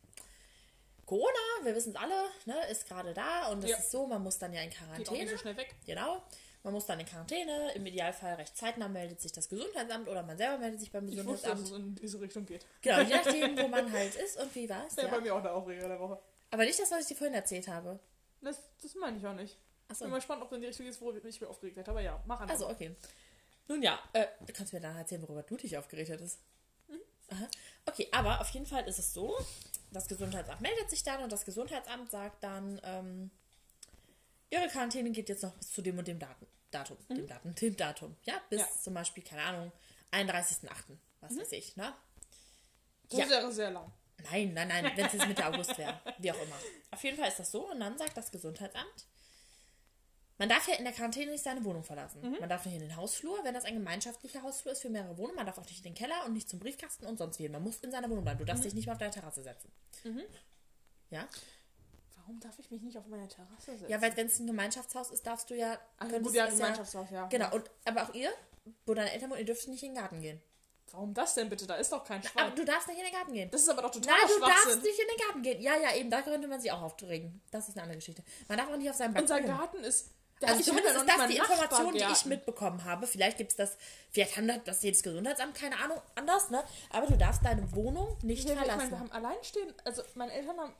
[1.05, 3.77] Corona, wir wissen es alle, ne, ist gerade da und es Ja.
[3.77, 5.21] ist so, man muss dann ja in Geht auch Quarantäne.
[5.25, 5.75] nicht so schnell weg.
[5.85, 6.23] Genau.
[6.65, 7.73] Man muss dann in Quarantäne.
[7.75, 11.25] Im Idealfall recht zeitnah meldet sich das Gesundheitsamt oder man selber meldet sich beim Ich
[11.25, 11.71] wusste, dass Gesundheitsamt.
[11.71, 12.67] es in diese Richtung geht.
[12.83, 14.97] Genau, je nachdem, wo man halt ist und wie was.
[14.97, 15.21] Ja, bei Ja.
[15.21, 16.19] mir auch der Aufreger der Woche.
[16.51, 18.01] Aber nicht das, was ich dir vorhin erzählt habe.
[18.41, 19.57] Das, das meine ich auch nicht.
[19.89, 20.05] Achso.
[20.05, 21.91] Bin mal gespannt, ob du in die Richtung gehst, wo ich mich aufgeregt hätte.
[21.91, 22.55] Aber ja, mach einfach.
[22.55, 22.97] Also, okay.
[23.69, 26.39] Nun ja, äh, du kannst mir dann erzählen, worüber du dich aufgeregt hättest.
[27.31, 27.47] Aha.
[27.87, 29.35] Okay, aber auf jeden Fall ist es so,
[29.91, 33.31] das Gesundheitsamt meldet sich dann und das Gesundheitsamt sagt dann, ähm,
[34.55, 36.49] ihre Quarantäne geht jetzt noch bis zu dem und dem Datum.
[36.71, 38.17] Datum, dem Datum, dem Datum.
[38.25, 38.69] Ja, bis Ja.
[38.83, 39.73] zum Beispiel, keine Ahnung,
[40.13, 41.93] 31.08., was weiß ich, ne?
[43.09, 43.29] das ja.
[43.31, 43.93] wäre sehr lang.
[44.31, 46.01] Nein, nein, nein, wenn es jetzt Mitte August wäre.
[46.19, 46.57] Wie auch immer.
[46.91, 47.71] Auf jeden Fall ist das so.
[47.71, 49.07] Und dann sagt das Gesundheitsamt,
[50.39, 52.21] man darf ja in der Quarantäne nicht seine Wohnung verlassen.
[52.41, 55.37] Man darf nicht in den Hausflur, wenn das ein gemeinschaftlicher Hausflur ist für mehrere Wohnungen.
[55.37, 57.49] Man darf auch nicht in den Keller und nicht zum Briefkasten und sonst wie.
[57.49, 58.39] Man muss in seiner Wohnung bleiben.
[58.41, 59.71] Du darfst dich nicht mehr auf deine Terrasse setzen.
[61.11, 61.29] Ja?
[62.27, 63.89] Warum darf ich mich nicht auf meine Terrasse setzen?
[63.91, 65.79] Ja, weil wenn es ein Gemeinschaftshaus ist, darfst du ja.
[65.99, 67.27] Ach, gut, ja, Gemeinschaftshaus, ja.
[67.27, 68.31] Genau, und, aber auch ihr,
[68.87, 70.41] wo deine Eltern wohnen, ihr dürft nicht in den Garten gehen.
[70.91, 71.67] Warum das denn bitte?
[71.67, 72.57] Da ist doch kein Aber Schwein.
[72.57, 73.51] du darfst nicht in den Garten gehen.
[73.51, 75.61] Das ist aber doch total Nein, du darfst nicht in den Garten gehen.
[75.61, 77.43] Ja, ja, eben, da könnte man sich auch aufregen.
[77.51, 78.23] Das ist eine andere Geschichte.
[78.49, 79.37] Man darf auch nicht auf seinem Balkon.
[79.39, 80.11] Unser Garten ist.
[80.41, 83.07] Da also ich zumindest ist das die Information, die ich mitbekommen habe.
[83.07, 83.77] Vielleicht gibt es das,
[84.11, 86.63] vielleicht haben das jedes Gesundheitsamt, keine Ahnung, anders, ne?
[86.91, 88.79] Aber du darfst deine Wohnung nicht Ja, ich verlassen.
[88.79, 89.73] meine, wir haben alleinstehen.
[89.85, 90.73] Also meine Eltern haben.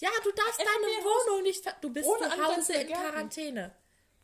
[0.00, 2.88] Ja, du darfst deine Wohnung nicht Du bist zu Hause in.
[2.88, 3.74] Quarantäne.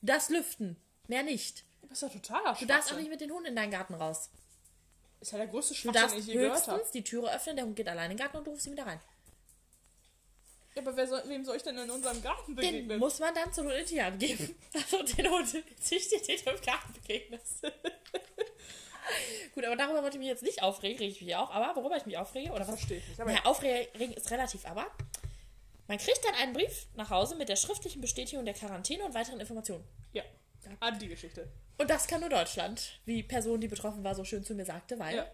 [0.00, 0.76] Du darfst lüften.
[1.08, 1.64] Mehr nicht.
[1.88, 4.30] Das ist ja totaler Du darfst auch nicht mit den Hunden in deinen Garten raus.
[5.20, 6.72] Ist ja der größte Du Schwachsinn, darfst den ich je gehört habe.
[6.72, 8.72] höchstens die Türe öffnen, der Hund geht allein in den Garten und du rufst ihn
[8.72, 9.00] wieder rein.
[10.74, 12.98] Ja, aber wer soll, wem soll ich denn in unserem Garten Den begegnen?
[12.98, 14.54] muss man dann zu die Hand geben.
[14.74, 15.48] Also den Hund
[15.80, 17.62] züchtet, den du im Garten begegnest.
[19.54, 21.50] Gut, aber darüber wollte ich mich jetzt nicht aufregen, rege ich mich auch.
[21.50, 22.74] Aber worüber ich mich aufrege, oder was?
[22.74, 23.20] Verstehe ich nicht.
[23.20, 24.86] Aber Naja, aufregen ist relativ, aber
[25.88, 29.40] man kriegt dann einen Brief nach Hause mit der schriftlichen Bestätigung der Quarantäne und weiteren
[29.40, 29.84] Informationen.
[30.12, 30.22] ja.
[30.80, 31.48] An die Geschichte.
[31.78, 34.98] Und das kann nur Deutschland, wie Person, die betroffen war, so schön zu mir sagte,
[34.98, 35.26] weil Ja.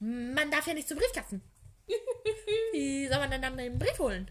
[0.00, 1.42] man darf ja nicht zum Briefkasten.
[2.72, 4.30] Wie soll man denn dann den Brief holen?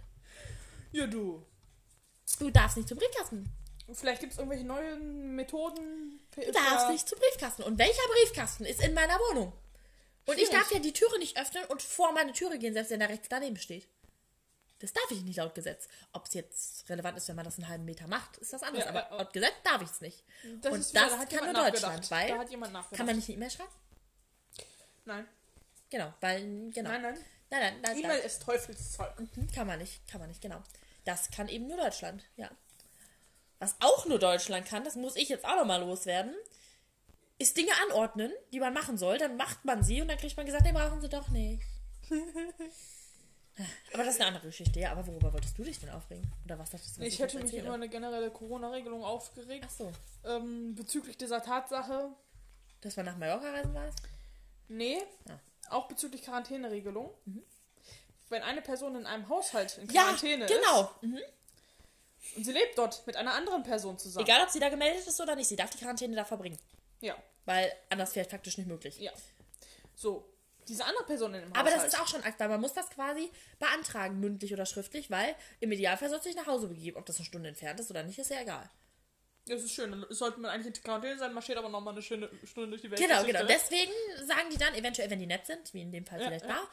[0.91, 1.45] Ja, du.
[2.39, 3.49] Du darfst nicht zum Briefkasten.
[3.93, 6.19] Vielleicht gibt es irgendwelche neuen Methoden.
[6.35, 7.63] Du darfst nicht zum Briefkasten.
[7.63, 9.53] Und welcher Briefkasten ist in meiner Wohnung?
[10.25, 10.49] Und ich Schwierig.
[10.51, 13.27] darf ja die Türe nicht öffnen und vor meine Türe gehen, selbst wenn da rechts
[13.29, 13.87] daneben steht.
[14.81, 15.87] Das darf ich nicht laut Gesetz.
[16.11, 18.83] Ob es jetzt relevant ist, wenn man das einen halben Meter macht, ist das anders.
[18.83, 20.23] Ja, aber aber- laut Gesetz darf ich es nicht.
[20.61, 22.97] Das und das da hat kann nur Deutschland, weil Da hat jemand nachgedacht.
[22.97, 23.71] kann man nicht eine E-Mail schreiben?
[25.05, 25.27] Nein.
[25.89, 26.89] Genau, weil genau.
[26.89, 27.13] Nein, nein.
[27.49, 29.19] nein, nein, nein, E-Mail ist Teufelszeug.
[29.19, 30.61] Mhm, Kann man nicht, kann man nicht, genau.
[31.05, 32.49] Das kann eben nur Deutschland, ja.
[33.59, 36.33] Was auch nur Deutschland kann, das muss ich jetzt auch nochmal loswerden,
[37.37, 39.17] ist Dinge anordnen, die man machen soll.
[39.17, 41.61] Dann macht man sie und dann kriegt man gesagt, nee, brauchen sie doch nicht.
[43.93, 44.91] aber das ist eine andere Geschichte, ja.
[44.91, 46.31] Aber worüber wolltest du dich denn aufregen?
[46.45, 47.65] Oder was dachtest du, was Ich hätte jetzt mich erzähle?
[47.65, 49.65] über eine generelle Corona-Regelung aufgeregt.
[49.67, 49.91] Ach so,
[50.25, 52.09] Ähm, bezüglich dieser Tatsache.
[52.81, 53.99] dass man nach Mallorca reisen warst?
[54.67, 54.97] Nee.
[55.27, 55.39] Ja.
[55.69, 57.09] Auch bezüglich Quarantäneregelung.
[58.29, 60.89] Wenn eine Person in einem Haushalt in Ja, Quarantäne genau.
[61.01, 61.17] Mhm.
[61.17, 64.25] ist und sie lebt dort mit einer anderen Person zusammen.
[64.25, 66.57] Egal, ob sie da gemeldet ist oder nicht, sie darf die Quarantäne da verbringen.
[67.01, 67.15] Ja.
[67.45, 68.97] Weil anders wäre es faktisch nicht möglich.
[68.99, 69.11] Ja.
[69.95, 70.25] So.
[70.71, 71.87] Diese andere Person in dem Aber Haushalt.
[71.87, 73.29] das ist auch schon Akt, weil man muss das quasi
[73.59, 76.95] beantragen, mündlich oder schriftlich, weil im Idealfall soll es sich nach Hause begeben.
[76.95, 78.69] Ob das eine Stunde entfernt ist oder nicht, ist ja egal.
[79.47, 79.91] Das ist schön.
[79.91, 82.89] Dann sollte man eigentlich in Quarantäne sein, marschiert aber nochmal eine schöne Stunde durch die
[82.89, 83.01] Welt.
[83.01, 83.43] Genau, genau.
[83.45, 83.91] Deswegen
[84.25, 86.51] sagen die dann, eventuell, wenn die nett sind, wie in dem Fall Ja, vielleicht ja.
[86.51, 86.69] war,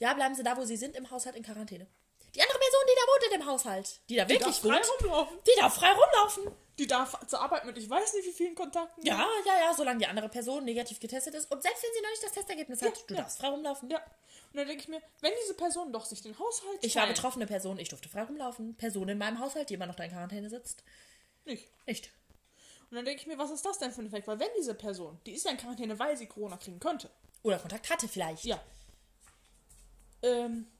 [0.00, 1.86] ja, bleiben sie da, wo sie sind, im Haushalt in Quarantäne.
[2.34, 4.78] Die andere Person, die da wohnt in dem Haushalt, die da Die wirklich darf frei
[4.80, 5.38] wohnt, rumlaufen.
[5.46, 6.52] die darf frei rumlaufen.
[6.78, 9.04] Die darf zur Arbeit mit ich weiß nicht wie vielen Kontakten.
[9.04, 11.50] Ja, ja, ja, solange die andere Person negativ getestet ist.
[11.50, 13.20] Und selbst wenn sie noch nicht das Testergebnis hat, Ja, du ja.
[13.22, 13.88] darfst frei rumlaufen.
[13.90, 13.98] Ja.
[13.98, 17.46] Und dann denke ich mir, wenn diese Person doch sich den Haushalt Ich war betroffene
[17.46, 18.76] Person, ich durfte frei rumlaufen.
[18.76, 20.84] Person in meinem Haushalt, die immer noch da in Quarantäne sitzt.
[21.46, 21.68] Nicht.
[21.86, 22.10] Nicht.
[22.90, 24.28] Und dann denke ich mir, was ist das denn für ein Effekt?
[24.28, 27.10] Weil wenn diese Person, die ist ja in Quarantäne, weil sie Corona kriegen könnte.
[27.42, 28.44] Oder Kontakt hatte vielleicht.
[28.44, 28.60] Ja.
[30.22, 30.75] Ähm, die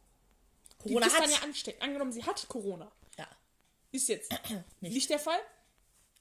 [0.78, 1.22] Corona ist hat.
[1.24, 1.82] dann ja ansteckend.
[1.82, 2.90] Angenommen, sie hat Corona.
[3.18, 3.26] ja.
[3.92, 4.30] Ist jetzt
[4.80, 4.94] Nicht.
[4.94, 5.38] nicht der Fall.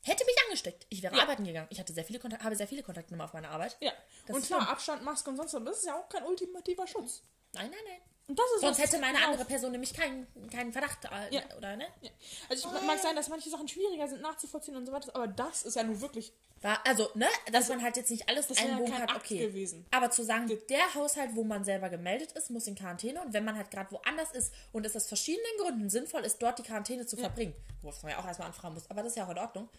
[0.02, 0.86] Hätte mich angesteckt.
[0.90, 1.24] Ich wäre Ja.
[1.24, 1.68] arbeiten gegangen.
[1.72, 3.76] Ich hatte sehr viele Kontakt, habe sehr viele Kontaktnummer auf meiner Arbeit.
[3.82, 3.92] Ja.
[4.28, 4.72] Das und klar, schlimm.
[4.72, 5.64] Abstand, Maske und sonst was.
[5.66, 7.24] Das ist ja auch kein ultimativer Schutz.
[7.54, 8.02] Nein, nein, nein.
[8.28, 9.30] Und das ist Sonst hätte meine genau.
[9.32, 11.42] andere Person nämlich keinen, keinen Verdacht, äh, Ja.
[11.58, 11.86] oder ne?
[12.02, 12.10] Ja.
[12.50, 15.62] Also ich mag sein, dass manche Sachen schwieriger sind nachzuvollziehen und so weiter, aber das
[15.62, 18.66] ist ja nun wirklich War, also, ne, dass man halt jetzt nicht alles das ja
[18.66, 19.38] einbogen kein hat, Akt okay.
[19.38, 19.86] gewesen.
[19.92, 23.46] Aber zu sagen, der Haushalt, wo man selber gemeldet ist, muss in Quarantäne und wenn
[23.46, 27.06] man halt gerade woanders ist und es aus verschiedenen Gründen sinnvoll ist, dort die Quarantäne
[27.06, 29.38] zu verbringen, worauf man ja auch erstmal anfragen muss, aber das ist ja auch in
[29.38, 29.70] Ordnung.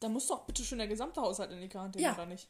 [0.00, 2.14] Da muss doch bitte schon der gesamte Haushalt in die Quarantäne, Ja.
[2.14, 2.48] oder nicht?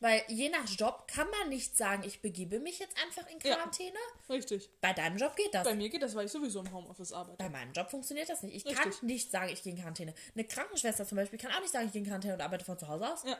[0.00, 3.56] Weil je nach Job kann man nicht sagen, ich begebe mich jetzt einfach in Ja.
[3.56, 3.98] Quarantäne.
[4.28, 4.70] Richtig.
[4.80, 5.64] Bei deinem Job geht das.
[5.64, 7.36] Bei mir geht das, weil ich sowieso im Homeoffice arbeite.
[7.38, 8.54] Bei meinem Job funktioniert das nicht.
[8.54, 8.80] Ich Richtig.
[8.80, 10.14] kann nicht sagen, ich gehe in Quarantäne.
[10.34, 12.78] Eine Krankenschwester zum Beispiel kann auch nicht sagen, ich gehe in Quarantäne und arbeite von
[12.78, 13.24] zu Hause aus.
[13.24, 13.38] Ja.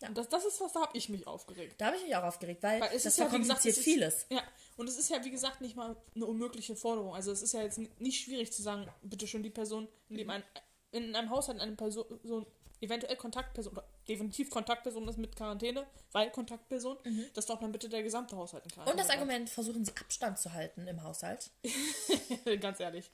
[0.00, 0.08] Ja.
[0.08, 1.74] Und das, das ist was, da habe ich mich aufgeregt.
[1.78, 3.78] Da habe ich mich auch aufgeregt, weil, Weil es das ist ja, wie gesagt, ist,
[3.78, 4.26] vieles.
[4.28, 4.42] Ja,
[4.76, 7.14] und es ist ja, wie gesagt, nicht mal eine unmögliche Forderung.
[7.14, 10.30] Also es ist ja jetzt nicht schwierig zu sagen, bitte schon die Person, in dem
[10.30, 10.42] ein,
[10.90, 12.46] in einem Haushalt eine Person, so
[12.84, 16.96] eventuell Kontaktperson oder definitiv Kontaktperson ist mit Quarantäne, weil Kontaktperson,
[17.34, 19.10] dass doch dann bitte der gesamte Haushalt in Quarantäne Und das.
[19.10, 21.50] Argument, versuchen sie Abstand zu halten im Haushalt.
[22.60, 23.10] Ganz ehrlich.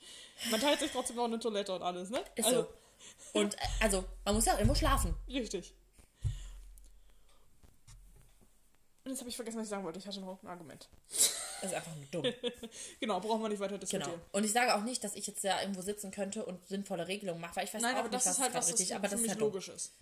[0.51, 2.23] Man teilt sich trotzdem noch eine Toilette und alles, ne?
[2.35, 3.41] Ist also, so.
[3.41, 5.15] Und äh, also, man muss ja auch irgendwo schlafen.
[5.29, 5.73] Richtig.
[9.11, 9.99] Und jetzt habe ich vergessen, was ich sagen wollte.
[9.99, 10.89] Ich hatte noch ein Argument.
[11.09, 11.33] Das
[11.63, 12.33] ist einfach nur dumm.
[13.01, 13.81] Genau, brauchen wir nicht weiter Genau.
[13.81, 14.21] diskutieren.
[14.33, 17.41] Und ich sage auch nicht, dass ich jetzt ja irgendwo sitzen könnte und sinnvolle Regelungen
[17.41, 18.97] mache, weil ich weiß Nein, auch aber nicht, das was ist halt was, richtig das
[18.97, 19.49] aber das ist halt dumm.
[19.49, 19.93] logisch ist.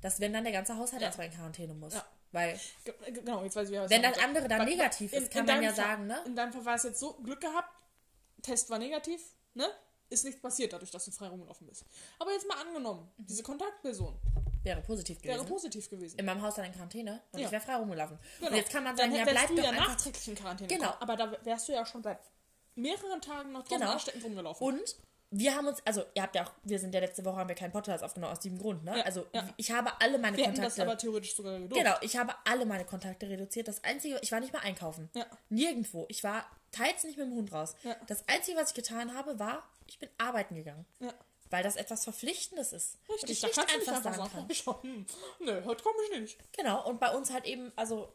[0.00, 1.06] Dass wenn dann der ganze Haushalt Ja.
[1.08, 1.94] erstmal in Quarantäne muss.
[1.94, 2.04] Ja.
[2.32, 2.58] Weil,
[3.06, 5.62] Genau, jetzt weiß ich, was wenn das andere dann Weil- negativ in- ist, kann man
[5.62, 6.18] ja Fall- sagen, ne?
[6.26, 7.70] In deinem Fall war es jetzt so, Glück gehabt,
[8.42, 9.22] Test war negativ,
[9.54, 9.66] ne?
[10.10, 11.84] Ist nichts passiert dadurch, dass du frei rumgelaufen bist.
[12.18, 14.18] Aber jetzt mal angenommen, diese Kontaktperson
[14.62, 15.36] Wäre positiv gewesen.
[15.38, 16.18] wäre positiv gewesen.
[16.18, 17.46] in meinem Haus dann in Quarantäne und Ja.
[17.46, 18.18] ich wäre frei rumgelaufen.
[18.38, 18.50] Genau.
[18.50, 20.34] Und jetzt kann man Dann sagen, ja, wärst bleib du doch ja einfach nachträglich in
[20.34, 20.82] Quarantäne Genau.
[20.92, 21.02] gekommen.
[21.02, 22.18] Aber da wärst du ja schon seit
[22.74, 23.92] mehreren Tagen noch draußen Genau.
[23.92, 24.66] ansteckend rumgelaufen.
[24.66, 24.96] Und
[25.30, 27.54] wir haben uns, also ihr habt ja auch, wir sind ja letzte Woche, haben wir
[27.54, 28.96] keinen Podcast aufgenommen aus diesem Grund, ne?
[28.98, 29.46] Ja, also ja.
[29.58, 30.82] ich habe alle meine wir hätten das Kontakte.
[30.82, 31.74] aber theoretisch sogar gedurft.
[31.82, 33.68] Genau, ich habe alle meine Kontakte reduziert.
[33.68, 35.10] Das Einzige, ich war nicht mal einkaufen.
[35.14, 35.26] Ja.
[35.50, 36.06] Nirgendwo.
[36.08, 37.74] Ich war teils nicht mit dem Hund raus.
[37.84, 37.94] Ja.
[38.06, 40.86] Das Einzige, was ich getan habe, war, ich bin arbeiten gegangen.
[41.00, 41.12] Ja.
[41.50, 42.98] Weil das etwas Verpflichtendes ist.
[43.06, 44.50] und Richtig, ich da nicht kannst du nicht einfach einfach sagen sagen, kann.
[44.50, 45.06] ich schon, hm,
[45.40, 46.38] nö, heute komme ich nicht.
[46.56, 48.12] Genau, und bei uns halt eben, also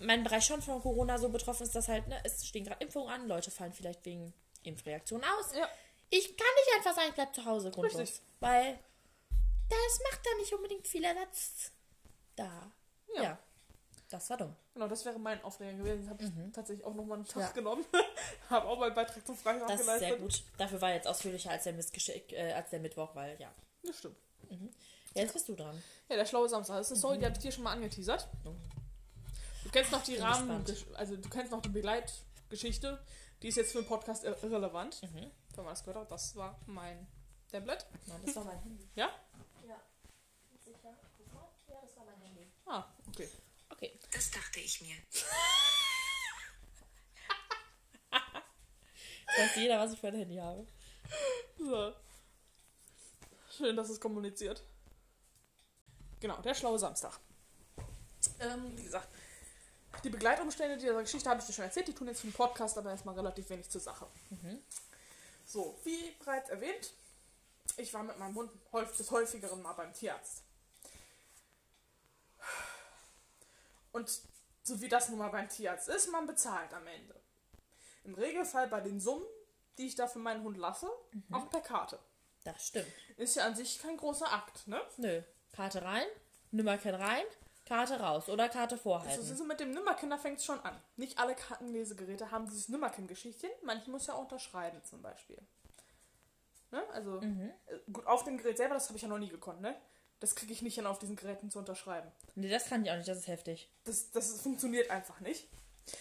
[0.00, 3.10] mein Bereich schon von Corona so betroffen ist, dass halt, ne, es stehen gerade Impfungen
[3.10, 5.54] an, Leute fallen vielleicht wegen Impfreaktionen aus.
[5.54, 5.68] Ja.
[6.10, 8.00] Ich kann nicht einfach sagen, ich bleib zu Hause grundlos.
[8.00, 8.20] Richtig.
[8.40, 8.78] Weil
[9.68, 11.70] das macht da nicht unbedingt viel Ersatz
[12.36, 12.72] da.
[13.14, 13.22] Ja.
[13.22, 13.38] Ja.
[14.08, 14.56] Das war dumm.
[14.80, 16.00] Genau, das wäre mein Aufreger gewesen.
[16.04, 17.40] Das habe ich tatsächlich auch nochmal einen Tag Mhm.
[17.42, 17.52] Ja.
[17.52, 17.84] genommen.
[18.48, 20.08] habe auch meinen Beitrag zum Freitag Das ist geleistet.
[20.08, 20.42] sehr gut.
[20.56, 23.52] Dafür war jetzt ausführlicher als der, Missgeschick, äh, als der Mittwoch, weil ja.
[23.82, 24.16] Das stimmt.
[25.12, 25.82] Jetzt bist du dran.
[26.08, 26.78] Ja, der schlaue Samstag.
[26.78, 28.26] Das ist eine Story, die habe ich dir schon mal angeteasert.
[29.64, 30.64] Du kennst noch die Rahmen,
[30.94, 32.98] also du kennst noch die Begleitgeschichte.
[33.42, 35.02] Die ist jetzt für den Podcast ir- irrelevant.
[35.02, 35.30] Mhm.
[35.56, 37.06] Wenn man das gehört hat, das war mein
[37.52, 37.84] Tablet.
[38.06, 38.88] Nein, das war mein Handy.
[38.94, 39.10] Ja?
[39.68, 39.76] Ja.
[40.64, 40.78] Sicher?
[41.18, 41.44] Guck mal.
[41.68, 42.46] Ja, das war mein Handy.
[42.64, 43.28] Ah, okay.
[43.72, 43.98] Okay.
[44.12, 44.96] Das dachte ich mir.
[49.26, 50.66] Das weiß jeder, was ich für ein Handy habe.
[51.58, 51.92] So.
[53.56, 54.62] Schön, dass es kommuniziert.
[56.20, 57.18] Genau, der schlaue Samstag.
[58.40, 59.08] Ähm, wie gesagt,
[60.04, 61.88] die Begleitumstände dieser Geschichte habe ich dir schon erzählt.
[61.88, 64.06] Die tun jetzt für den Podcast aber erstmal relativ wenig zur Sache.
[65.46, 66.92] So, wie bereits erwähnt,
[67.76, 70.42] ich war mit meinem Hund häufig, des häufigeren mal beim Tierarzt.
[73.92, 74.20] Und
[74.62, 77.20] so wie das nun mal beim Tierarzt ist, man bezahlt am Ende.
[78.04, 79.26] Im Regelfall bei den Summen,
[79.78, 80.88] die ich da für meinen Hund lasse,
[81.32, 81.98] auch per Karte.
[82.44, 82.86] Das stimmt.
[83.16, 84.80] Ist ja an sich kein großer Akt, ne?
[84.96, 85.22] Nö.
[85.52, 86.06] Karte rein,
[86.50, 87.24] Nimmerken rein,
[87.66, 89.20] Karte raus oder Karte vorhalten.
[89.20, 90.76] Also so mit dem Nimmerkind, da fängt es schon an.
[90.96, 93.50] Nicht alle Kartenlesegeräte haben dieses Nimmerkind-Geschichtchen.
[93.62, 95.40] Manche muss ja auch unterschreiben zum Beispiel.
[96.70, 96.82] Ne?
[96.92, 97.52] Also äh,
[97.92, 99.76] gut, auf dem Gerät selber, das habe ich ja noch nie gekonnt, ne?
[100.20, 102.10] Das kriege ich nicht hin, auf diesen Geräten zu unterschreiben.
[102.34, 103.70] nee, das kann ich auch nicht, das ist heftig.
[103.84, 105.48] Das, das funktioniert einfach nicht.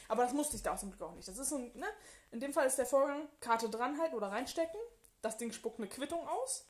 [0.08, 1.28] Aber das musste ich da zum Glück auch nicht.
[1.28, 1.88] Das ist so, ein, ne?
[2.32, 4.80] In dem Fall ist der Vorgang, Karte dranhalten oder reinstecken.
[5.22, 6.66] Das Ding spuckt eine Quittung aus.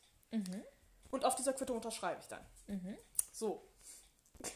[1.11, 2.45] Und auf dieser Quittung unterschreibe ich dann.
[3.33, 3.67] So.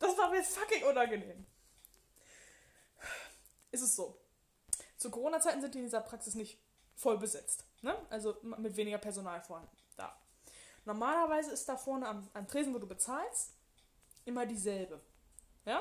[0.00, 1.46] Das war mir jetzt fucking unangenehm.
[3.70, 4.20] Ist es so.
[4.98, 6.58] Zu Corona-Zeiten sind die in dieser Praxis nicht
[6.94, 7.64] voll besetzt.
[7.80, 7.96] Ne?
[8.10, 9.74] Also mit weniger Personal vorhanden.
[10.84, 13.52] Normalerweise ist da vorne am, am Tresen, wo du bezahlst,
[14.24, 15.00] immer dieselbe.
[15.64, 15.80] Ja?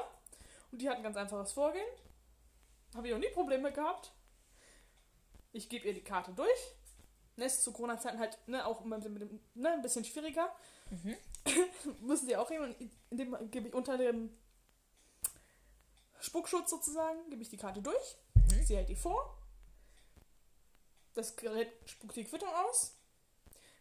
[0.72, 1.86] Und die hat ein ganz einfaches Vorgehen.
[2.96, 4.14] Habe ich auch nie Probleme gehabt.
[5.52, 6.74] Ich gebe ihr die Karte durch.
[7.36, 10.56] Ne, ist zu Corona-Zeiten halt ne, auch immer mit, dem- mit, ne, ein bisschen schwieriger.
[12.02, 12.76] Müssen sie auch und
[13.10, 14.30] in dem gebe ich unter dem
[16.20, 18.18] Spuckschutz sozusagen, gebe ich die Karte durch.
[18.66, 19.38] Sie hält die vor.
[21.16, 22.96] Das Gerät spuckt die Quittung aus.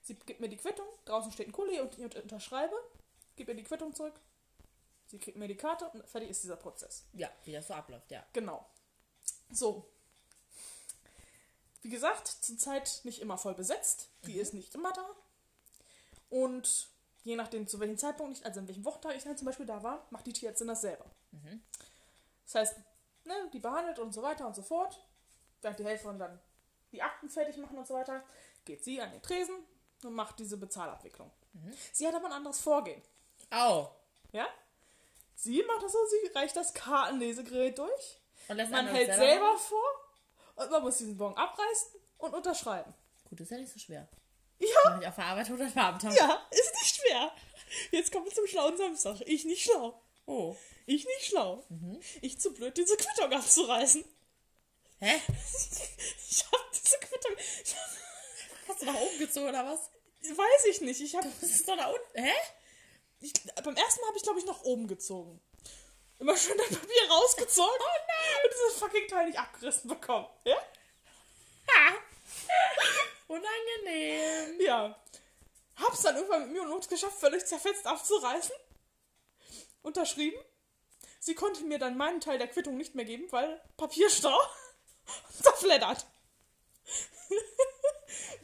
[0.03, 0.87] Sie gibt mir die Quittung.
[1.05, 2.75] Draußen steht ein Kuli und ich unter- unterschreibe.
[3.37, 4.15] Gebe ihr die Quittung zurück.
[5.07, 7.05] Sie kriegt mir die Karte und fertig ist dieser Prozess.
[7.13, 8.25] Ja, wie das so abläuft, ja.
[8.33, 8.67] Genau.
[9.51, 9.87] So.
[11.83, 14.09] Wie gesagt, zurzeit nicht immer voll besetzt.
[14.27, 15.07] Die ist nicht immer da.
[16.31, 16.89] Und
[17.25, 19.83] je nachdem, zu welchem Zeitpunkt ich, also an welchem Wochentag ich dann zum Beispiel da
[19.83, 21.05] war, macht die Tierärztin das selber.
[22.45, 22.77] Das heißt,
[23.25, 24.99] ne, die behandelt und so weiter und so fort.
[25.61, 26.41] Während die Helferin dann
[26.91, 28.25] die Akten fertig machen und so weiter,
[28.65, 29.55] geht sie an den Tresen
[30.05, 31.31] und macht diese Bezahlabwicklung.
[31.93, 33.03] Sie hat aber ein anderes Vorgehen.
[33.51, 33.91] Au.
[34.33, 34.47] Ja?
[35.35, 38.19] Sie macht das so, sie reicht das Kartenlesegerät durch.
[38.49, 39.85] Und Man hält das selber vor
[40.57, 42.93] und man muss diesen Bon abreißen und unterschreiben.
[43.29, 44.09] Gut, das ist ja nicht so schwer.
[44.59, 46.15] Ja, Mach ich auf der Arbeit oder Abend haben.
[46.15, 47.33] ja, ist nicht schwer.
[47.91, 49.21] Jetzt kommen wir zum schlauen Samstag.
[49.27, 50.01] Ich nicht schlau.
[50.27, 50.55] Oh.
[50.87, 51.65] Ich nicht schlau.
[52.21, 54.05] Ich zu blöd, diese Quittung abzureißen.
[55.01, 55.21] Hä?
[56.31, 57.33] Ich hab diese Quittung.
[57.65, 57.91] Ich hab,
[58.73, 59.91] Hast du nach oben gezogen oder was?
[60.23, 60.99] weiß ich nicht.
[61.03, 62.25] Ich hab, Das ist doch da unten.
[62.25, 62.33] Hä?
[63.21, 65.43] ich, beim ersten Mal habe ich, glaube ich, nach oben gezogen.
[66.19, 67.71] Immer schön das Papier rausgezogen.
[67.79, 68.45] Oh nein!
[68.45, 70.27] Und dieses fucking Teil nicht abgerissen bekommen.
[70.45, 70.57] Ja?
[71.69, 71.99] Ha!
[73.29, 74.61] Unangenehm.
[74.61, 74.99] Ja.
[75.77, 78.57] Hab's dann irgendwann mit mir und Not geschafft, völlig zerfetzt abzureißen.
[79.83, 80.41] Unterschrieben.
[81.21, 84.41] Sie konnte mir dann meinen Teil der Quittung nicht mehr geben, weil Papierstau
[85.43, 86.07] zerfleddert.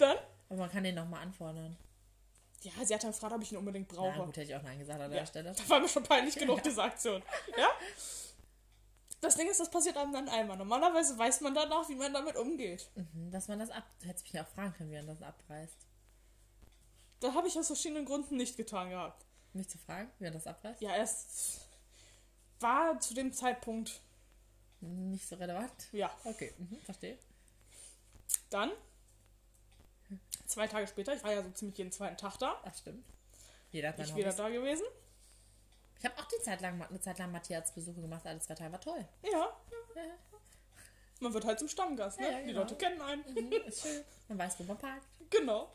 [0.00, 0.16] Dann,
[0.48, 1.76] Aber man kann den nochmal anfordern.
[2.62, 4.16] Ja, sie hat dann gefragt, ob ich ihn unbedingt brauche.
[4.18, 5.52] Na gut, hätte ich auch Nein gesagt an der Ja, Stelle.
[5.52, 7.22] Da war mir schon peinlich genug, diese Aktion.
[7.56, 7.68] Ja?
[9.20, 10.56] Das Ding ist, das passiert einem dann einmal.
[10.56, 12.88] Normalerweise weiß man danach, wie man damit umgeht.
[12.94, 13.84] Mhm, Dass man das ab...
[14.00, 15.86] Du hättest mich ja auch fragen können, wie man das abreißt.
[17.20, 19.24] Da habe ich aus verschiedenen Gründen nicht getan gehabt.
[19.52, 20.80] Mich zu fragen, wie man das abreißt?
[20.80, 21.60] Ja, es
[22.60, 24.00] war zu dem Zeitpunkt,
[24.80, 25.72] Nicht so relevant.
[25.92, 26.10] ja.
[26.24, 27.18] Okay, mhm, verstehe.
[28.50, 28.70] Dann,
[30.46, 33.04] zwei Tage später, ich war ja so ziemlich jeden zweiten Tag da, Ach, stimmt.
[33.70, 34.84] Jeder hat ich wieder da gewesen.
[35.98, 38.24] Ich habe auch die Zeit lang, eine Zeit lang Matthias-Besuche gemacht.
[38.26, 39.04] Alle zwei Tage war toll.
[39.30, 39.52] Ja,
[41.20, 42.26] man wird halt zum Stammgast, ne?
[42.26, 42.60] Ja, ja, Die genau.
[42.60, 43.24] Leute kennen einen.
[43.34, 44.04] Mhm, ist schön.
[44.28, 45.68] Man weiß, wo man parkt, Genau.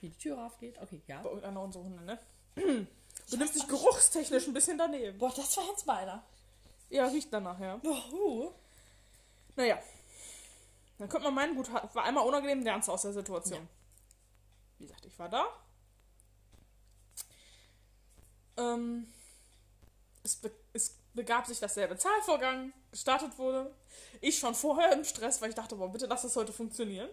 [0.00, 0.76] wie die Tür aufgeht.
[0.82, 1.20] Okay, ja.
[1.22, 2.18] Bei irgendeiner unserer Hunde, ne?
[3.30, 5.16] Du nimmst dich geruchstechnisch ein bisschen daneben.
[5.18, 6.24] Boah, das war jetzt meiner.
[6.90, 7.80] Ja, riecht danach, ja.
[7.84, 8.52] Oh,
[9.54, 9.78] Naja.
[10.98, 13.60] Dann könnte man meinen, gut, war einmal unangenehm der Ernst aus der Situation.
[13.60, 13.68] Ja.
[14.78, 15.46] Wie gesagt, ich war da.
[18.56, 19.12] Ähm,
[20.22, 23.74] es, be es begab sich dasselbe Zahlvorgang, gestartet wurde.
[24.20, 27.08] Ich schon vorher im Stress, weil ich dachte, boah, bitte lass das heute funktionieren.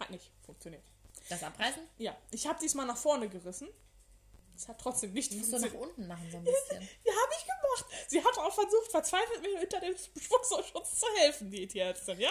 [0.00, 0.82] Hat nicht funktioniert.
[1.28, 1.82] Das abreißen?
[1.98, 3.68] Ja, ich habe diesmal nach vorne gerissen.
[4.56, 5.90] Es hat trotzdem nicht Du musst du nach funktioniert.
[5.90, 6.80] unten machen, so ein bisschen.
[7.04, 8.08] Ja, habe ich gemacht.
[8.08, 12.30] Sie hat auch versucht, verzweifelt mir hinter dem Spuckschutz zu helfen, die Tierärztin, ja?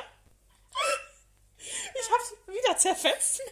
[1.62, 3.42] Ich hab's wieder zerfetzt.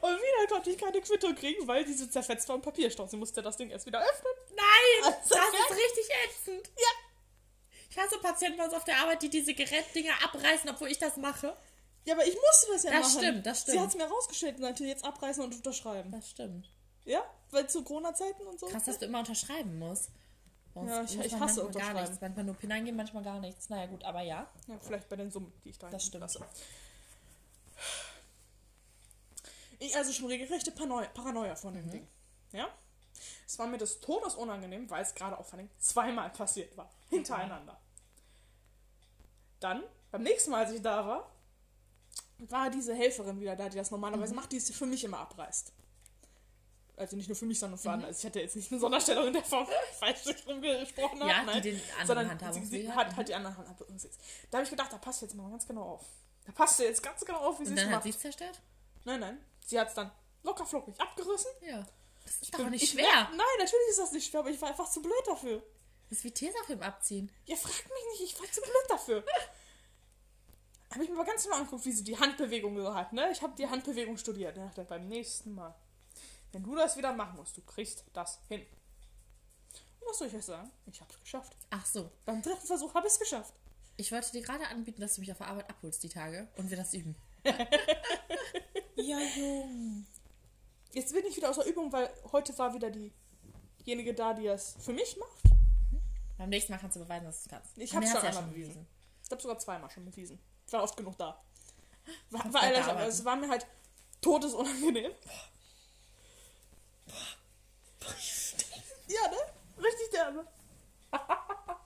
[0.00, 3.10] Und wieder konnte ich keine Quittung kriegen, weil diese zerfetzt war im Papierstoff.
[3.10, 4.32] Sie musste das Ding erst wieder öffnen.
[4.54, 5.12] Nein!
[5.12, 6.70] Also, Das ist richtig ätzend.
[6.76, 6.88] Ja.
[7.90, 11.16] Ich hasse Patienten bei uns auf der Arbeit, die diese Gerätdinger abreißen, obwohl ich das
[11.16, 11.56] mache.
[12.04, 13.18] Ja, aber ich musste das ja Das machen.
[13.24, 13.80] stimmt, das Sie stimmt.
[13.84, 16.10] hat's mir rausgestellt und meinte, jetzt abreißen und unterschreiben.
[16.12, 16.70] Das stimmt.
[17.04, 17.22] Ja?
[17.50, 18.66] Weil zu Corona-Zeiten und so.
[18.66, 20.10] Krass, dass du immer unterschreiben musst.
[20.74, 22.20] Ja, ich- ich hasse manchmal gar nichts.
[22.20, 23.68] Manchmal nur PIN eingeben, manchmal gar nichts.
[23.68, 24.46] Naja, gut, aber ja.
[24.68, 26.20] Ja, vielleicht bei den Summen, die ich da Das stimmt.
[26.22, 26.40] lasse.
[29.80, 32.06] Ich also schon regelrechte Paranoia, Paranoia von dem Ding.
[32.52, 32.68] Ja?
[33.46, 36.90] Es war mir des Todes unangenehm, weil es gerade auch vor allem zweimal passiert war.
[37.10, 37.78] Hintereinander.
[39.60, 41.32] Dann, beim nächsten Mal, als ich da war,
[42.38, 45.72] war diese Helferin wieder da, die das normalerweise macht, die es für mich immer abreißt.
[46.98, 48.08] Also nicht nur für mich, sondern für andere.
[48.08, 49.66] Also ich hatte jetzt nicht eine Sonderstellung in der Form,
[49.98, 51.30] falsch gesprochen habe.
[51.30, 52.96] Ja, die nein, den anderen Handhabungsweg hat.
[53.08, 54.10] hat, hat die anderen Handhabungsweg.
[54.50, 56.04] Da habe ich gedacht, da passt jetzt mal ganz genau auf.
[56.46, 58.04] Da passt jetzt ganz genau auf, wie sie Und es dann hat macht.
[58.04, 58.60] sie es zerstört?
[59.04, 59.38] Nein, nein.
[59.64, 60.10] Sie hat es dann
[60.42, 61.50] locker flockig abgerissen.
[61.62, 61.86] Ja.
[62.24, 63.04] Das ist Ich doch bin- nicht ich schwer.
[63.04, 65.62] Wär, nein, natürlich ist das nicht schwer, aber ich war einfach zu blöd dafür.
[66.08, 67.30] Das ist wie Tesafilm abziehen.
[67.46, 69.24] Ja, frag mich nicht, ich war zu blöd dafür.
[70.92, 73.30] habe ich mir aber ganz genau angeguckt, wie sie die Handbewegung so hat, ne?
[73.30, 74.56] Ich habe die Handbewegung studiert.
[74.56, 75.74] Ich dachte, beim nächsten Mal,
[76.52, 78.62] wenn du das wieder machen musst, du kriegst das hin.
[80.00, 80.70] Und was soll ich euch sagen?
[80.86, 81.56] Ich habe es geschafft.
[81.70, 82.10] Ach so.
[82.24, 83.54] Beim dritten Versuch habe ich es geschafft.
[83.96, 86.70] Ich wollte dir gerade anbieten, dass du mich auf der Arbeit abholst die Tage und
[86.70, 87.16] wir das üben.
[89.00, 90.06] Ja, Jung.
[90.92, 94.74] Jetzt bin ich wieder aus der Übung, weil heute war wieder diejenige da, die es
[94.80, 95.44] für mich macht.
[96.36, 97.78] Beim nächsten Mal kannst du beweisen, dass du es kannst.
[97.78, 98.86] Ich hab's mir schon einmal bewiesen.
[99.24, 100.38] Ich habe sogar zweimal schon bewiesen.
[100.66, 101.40] Ich war oft genug da.
[102.30, 103.66] War, war, ehrlich, es war mir halt
[104.20, 105.12] todesunangenehm.
[109.06, 109.20] Ja,
[110.24, 110.34] ne?
[110.34, 110.46] Derbe.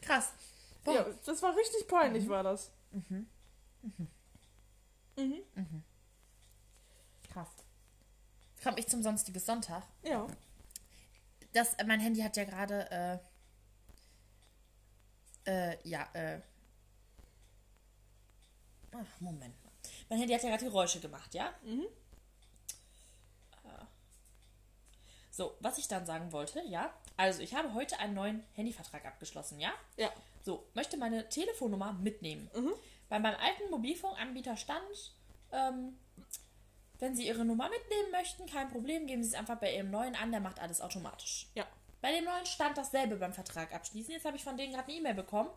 [0.00, 0.32] Krass.
[0.84, 0.94] Boah.
[0.94, 2.70] Ja, das war richtig peinlich, war das.
[7.30, 7.48] Krass.
[8.62, 9.82] Komme ich zum sonstiges Sonntag.
[10.02, 10.26] Ja.
[11.52, 13.18] Das, äh, mein Handy hat ja gerade, äh,
[15.72, 16.40] äh, ja, äh,
[18.92, 19.72] ach, Moment mal.
[20.08, 21.52] Mein Handy hat ja gerade Geräusche gemacht, ja?
[21.62, 21.86] Mhm.
[23.64, 23.84] Äh.
[25.38, 26.92] So, was ich dann sagen wollte, ja?
[27.16, 29.70] Also, ich habe heute einen neuen Handyvertrag abgeschlossen, ja?
[29.96, 30.10] Ja.
[30.42, 32.50] So, möchte meine Telefonnummer mitnehmen.
[32.56, 32.72] Mhm.
[33.08, 35.14] Bei meinem alten Mobilfunkanbieter stand,
[35.52, 35.96] ähm,
[36.98, 40.16] wenn Sie Ihre Nummer mitnehmen möchten, kein Problem, geben Sie es einfach bei Ihrem neuen
[40.16, 41.46] an, der macht alles automatisch.
[41.54, 41.68] Ja.
[42.00, 44.12] Bei dem neuen stand dasselbe beim Vertrag abschließen.
[44.12, 45.50] Jetzt habe ich von denen gerade eine E-Mail bekommen.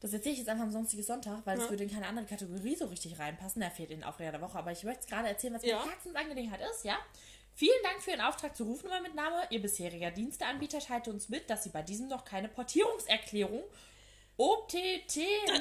[0.00, 1.70] Das erzähle ich jetzt einfach am sonstigen Sonntag, weil es Ja.
[1.70, 3.60] würde in keine andere Kategorie so richtig reinpassen.
[3.60, 4.58] Der fehlt in den Aufreger der Woche.
[4.58, 5.78] Aber ich möchte es gerade erzählen, was Ja.
[5.78, 6.98] meine Herzensangelegenheit ist, ja?
[7.54, 9.46] Vielen Dank für Ihren Auftrag zur Rufnummermitnahme.
[9.50, 13.62] Ihr bisheriger Diensteanbieter teilte uns mit, dass Sie bei diesem noch keine Portierungserklärung
[14.38, 15.54] OTT ja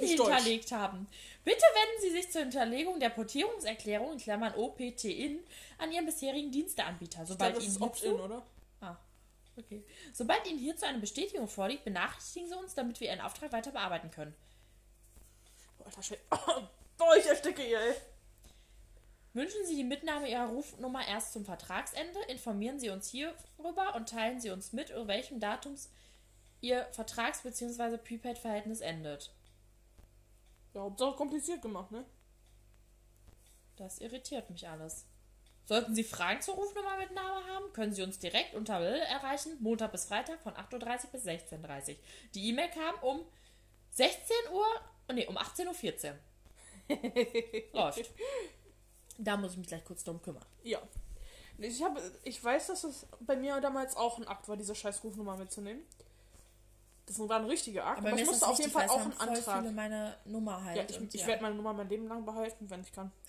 [0.00, 1.06] hinterlegt haben.
[1.44, 5.40] Bitte wenden Sie sich zur Hinterlegung der Portierungserklärung in Klammern OPT in
[5.78, 7.22] an Ihren bisherigen Diensteanbieter.
[7.22, 8.42] Ich Sobald glaube, das Ihnen ist oder?
[8.80, 8.96] Ah,
[9.56, 9.84] okay.
[10.12, 14.10] Sobald Ihnen hierzu eine Bestätigung vorliegt, benachrichtigen Sie uns, damit wir Ihren Auftrag weiter bearbeiten
[14.10, 14.34] können.
[15.78, 16.22] Oh, Alter, Schwede.
[16.98, 17.94] Boah, ich ersticke ihr, ey.
[19.34, 24.40] Wünschen Sie die Mitnahme Ihrer Rufnummer erst zum Vertragsende, informieren Sie uns hierüber und teilen
[24.40, 25.90] Sie uns mit, über welchem Datums
[26.60, 27.96] Ihr Vertrags- bzw.
[27.96, 29.32] Prepaid-Verhältnis endet.
[30.74, 32.04] Ja, Hauptsache kompliziert gemacht, ne?
[33.76, 35.06] Das irritiert mich alles.
[35.64, 39.56] Sollten Sie Fragen zur Rufnummer mit Name haben, können Sie uns direkt unter Will erreichen,
[39.60, 41.96] Montag bis Freitag von 8.30 Uhr bis 16.30 Uhr.
[42.34, 43.20] Die E-Mail kam um
[43.92, 44.66] 16 Uhr,
[45.14, 46.18] nee, um 18.14 Uhr.
[47.72, 48.10] Läuft.
[49.18, 50.44] Da muss ich mich gleich kurz drum kümmern.
[50.62, 50.80] Ja.
[51.58, 55.04] Ich, habe, ich weiß, dass es bei mir damals auch ein Akt war, diese scheiß
[55.04, 55.82] Rufnummer mitzunehmen.
[57.06, 59.60] Das war ein richtiger Akt, aber, aber ich musste auf jeden Fall auch einen Antrag.
[59.60, 60.76] Viele meine Nummer halt.
[60.76, 61.26] Ja, ich, ich ja.
[61.26, 63.12] werde meine Nummer mein Leben lang behalten, wenn ich kann.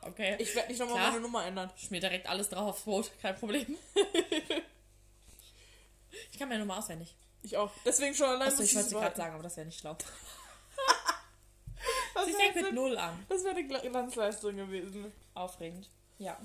[0.00, 0.36] Okay.
[0.38, 1.70] Ich werde nicht nochmal meine Nummer ändern.
[1.76, 3.76] Ich mir direkt alles drauf aufs Boot, kein Problem.
[6.30, 7.14] ich kann meine Nummer auswendig.
[7.42, 7.70] Ich auch.
[7.84, 9.96] Deswegen schon allein Achso, ich wollte sie gerade sagen, aber das wäre nicht schlau.
[12.14, 13.24] Das Sie wäre fängt mit Null an.
[13.28, 15.12] das wäre eine Gla- Glanzleistung gewesen.
[15.34, 15.88] Aufregend.
[16.18, 16.36] Ja.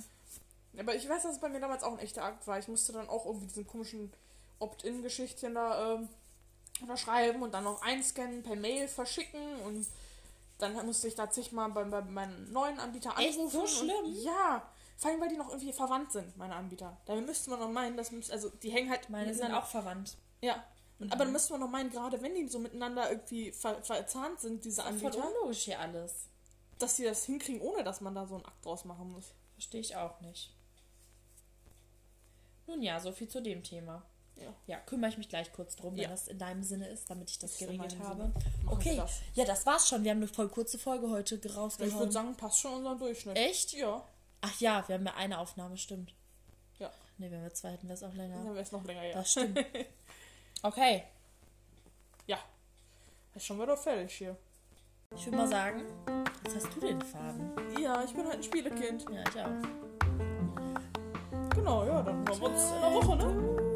[0.77, 2.57] Aber ich weiß, dass es bei mir damals auch ein echter Akt war.
[2.59, 4.11] Ich musste dann auch irgendwie diesen komischen
[4.59, 6.09] Opt-in-Geschichtchen da ähm,
[6.81, 9.85] unterschreiben und dann noch einscannen, per Mail verschicken und
[10.59, 13.37] dann musste ich da zigmal bei, bei meinem neuen Anbieter Echt?
[13.37, 13.51] anrufen.
[13.51, 14.05] So und- schlimm?
[14.23, 14.67] Ja.
[14.97, 16.95] Vor allem, weil die noch irgendwie verwandt sind, meine Anbieter.
[17.05, 20.15] Da müsste man noch meinen, dass also die hängen halt Meine sind auch verwandt.
[20.41, 20.63] Ja.
[21.03, 24.39] Und, Aber da müsste man noch meinen, gerade wenn die so miteinander irgendwie ver verzahnt
[24.39, 26.13] sind, diese Voll Anbieter, unlogisch hier alles.
[26.79, 29.33] dass die das hinkriegen, ohne dass man da so einen Akt draus machen muss.
[29.53, 30.53] Verstehe ich auch nicht.
[32.67, 34.01] Nun ja, so viel zu dem Thema.
[34.35, 34.53] Ja.
[34.65, 36.09] Ja, kümmere ich mich gleich kurz drum, wenn Ja.
[36.09, 38.31] das in deinem Sinne ist, damit ich das in geregelt habe.
[38.67, 39.19] Okay, das.
[39.35, 40.03] ja, das war's schon.
[40.03, 41.99] Wir haben eine voll kurze Folge heute Ich rausgehauen.
[41.99, 43.37] würde sagen, passt schon unser Durchschnitt.
[43.37, 43.73] Echt?
[43.73, 44.03] Ja.
[44.41, 46.13] Ach ja, wir haben ja eine Aufnahme, stimmt.
[46.79, 46.91] Ja.
[47.19, 48.37] Ne, wenn wir zwei hätten, wäre es auch länger.
[48.37, 49.13] Dann wäre es noch länger, ja.
[49.13, 49.59] Das stimmt.
[50.65, 51.03] Okay,
[52.25, 52.37] Ja.
[53.35, 54.37] Ist schon wieder fertig hier.
[55.13, 55.81] ich würde mal sagen,
[56.45, 57.51] jetzt hast du den Faden.
[57.77, 59.05] Ja, ich bin halt ein Spielekind.
[59.11, 59.49] Ja, ich auch.
[61.53, 63.75] Genau, ja, dann hören wir uns in der Woche, ne?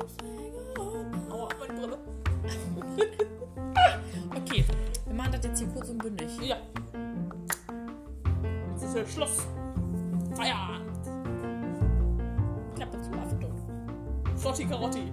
[1.30, 1.98] Aua, meine Brille.
[4.36, 4.64] Okay,
[5.06, 6.30] wir machen das jetzt hier kurz und bündig.
[6.42, 6.58] Ja.
[8.74, 9.46] Das ist jetzt Schluss.
[10.36, 11.04] Feierabend.
[12.76, 13.54] Klappe zu, Achtung.
[14.38, 15.12] Flotti Karotti.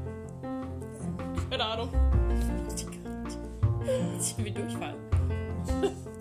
[1.57, 1.89] Keine Ahnung.
[4.17, 4.95] Jetzt wie Durchfall.
[5.85, 5.93] Ob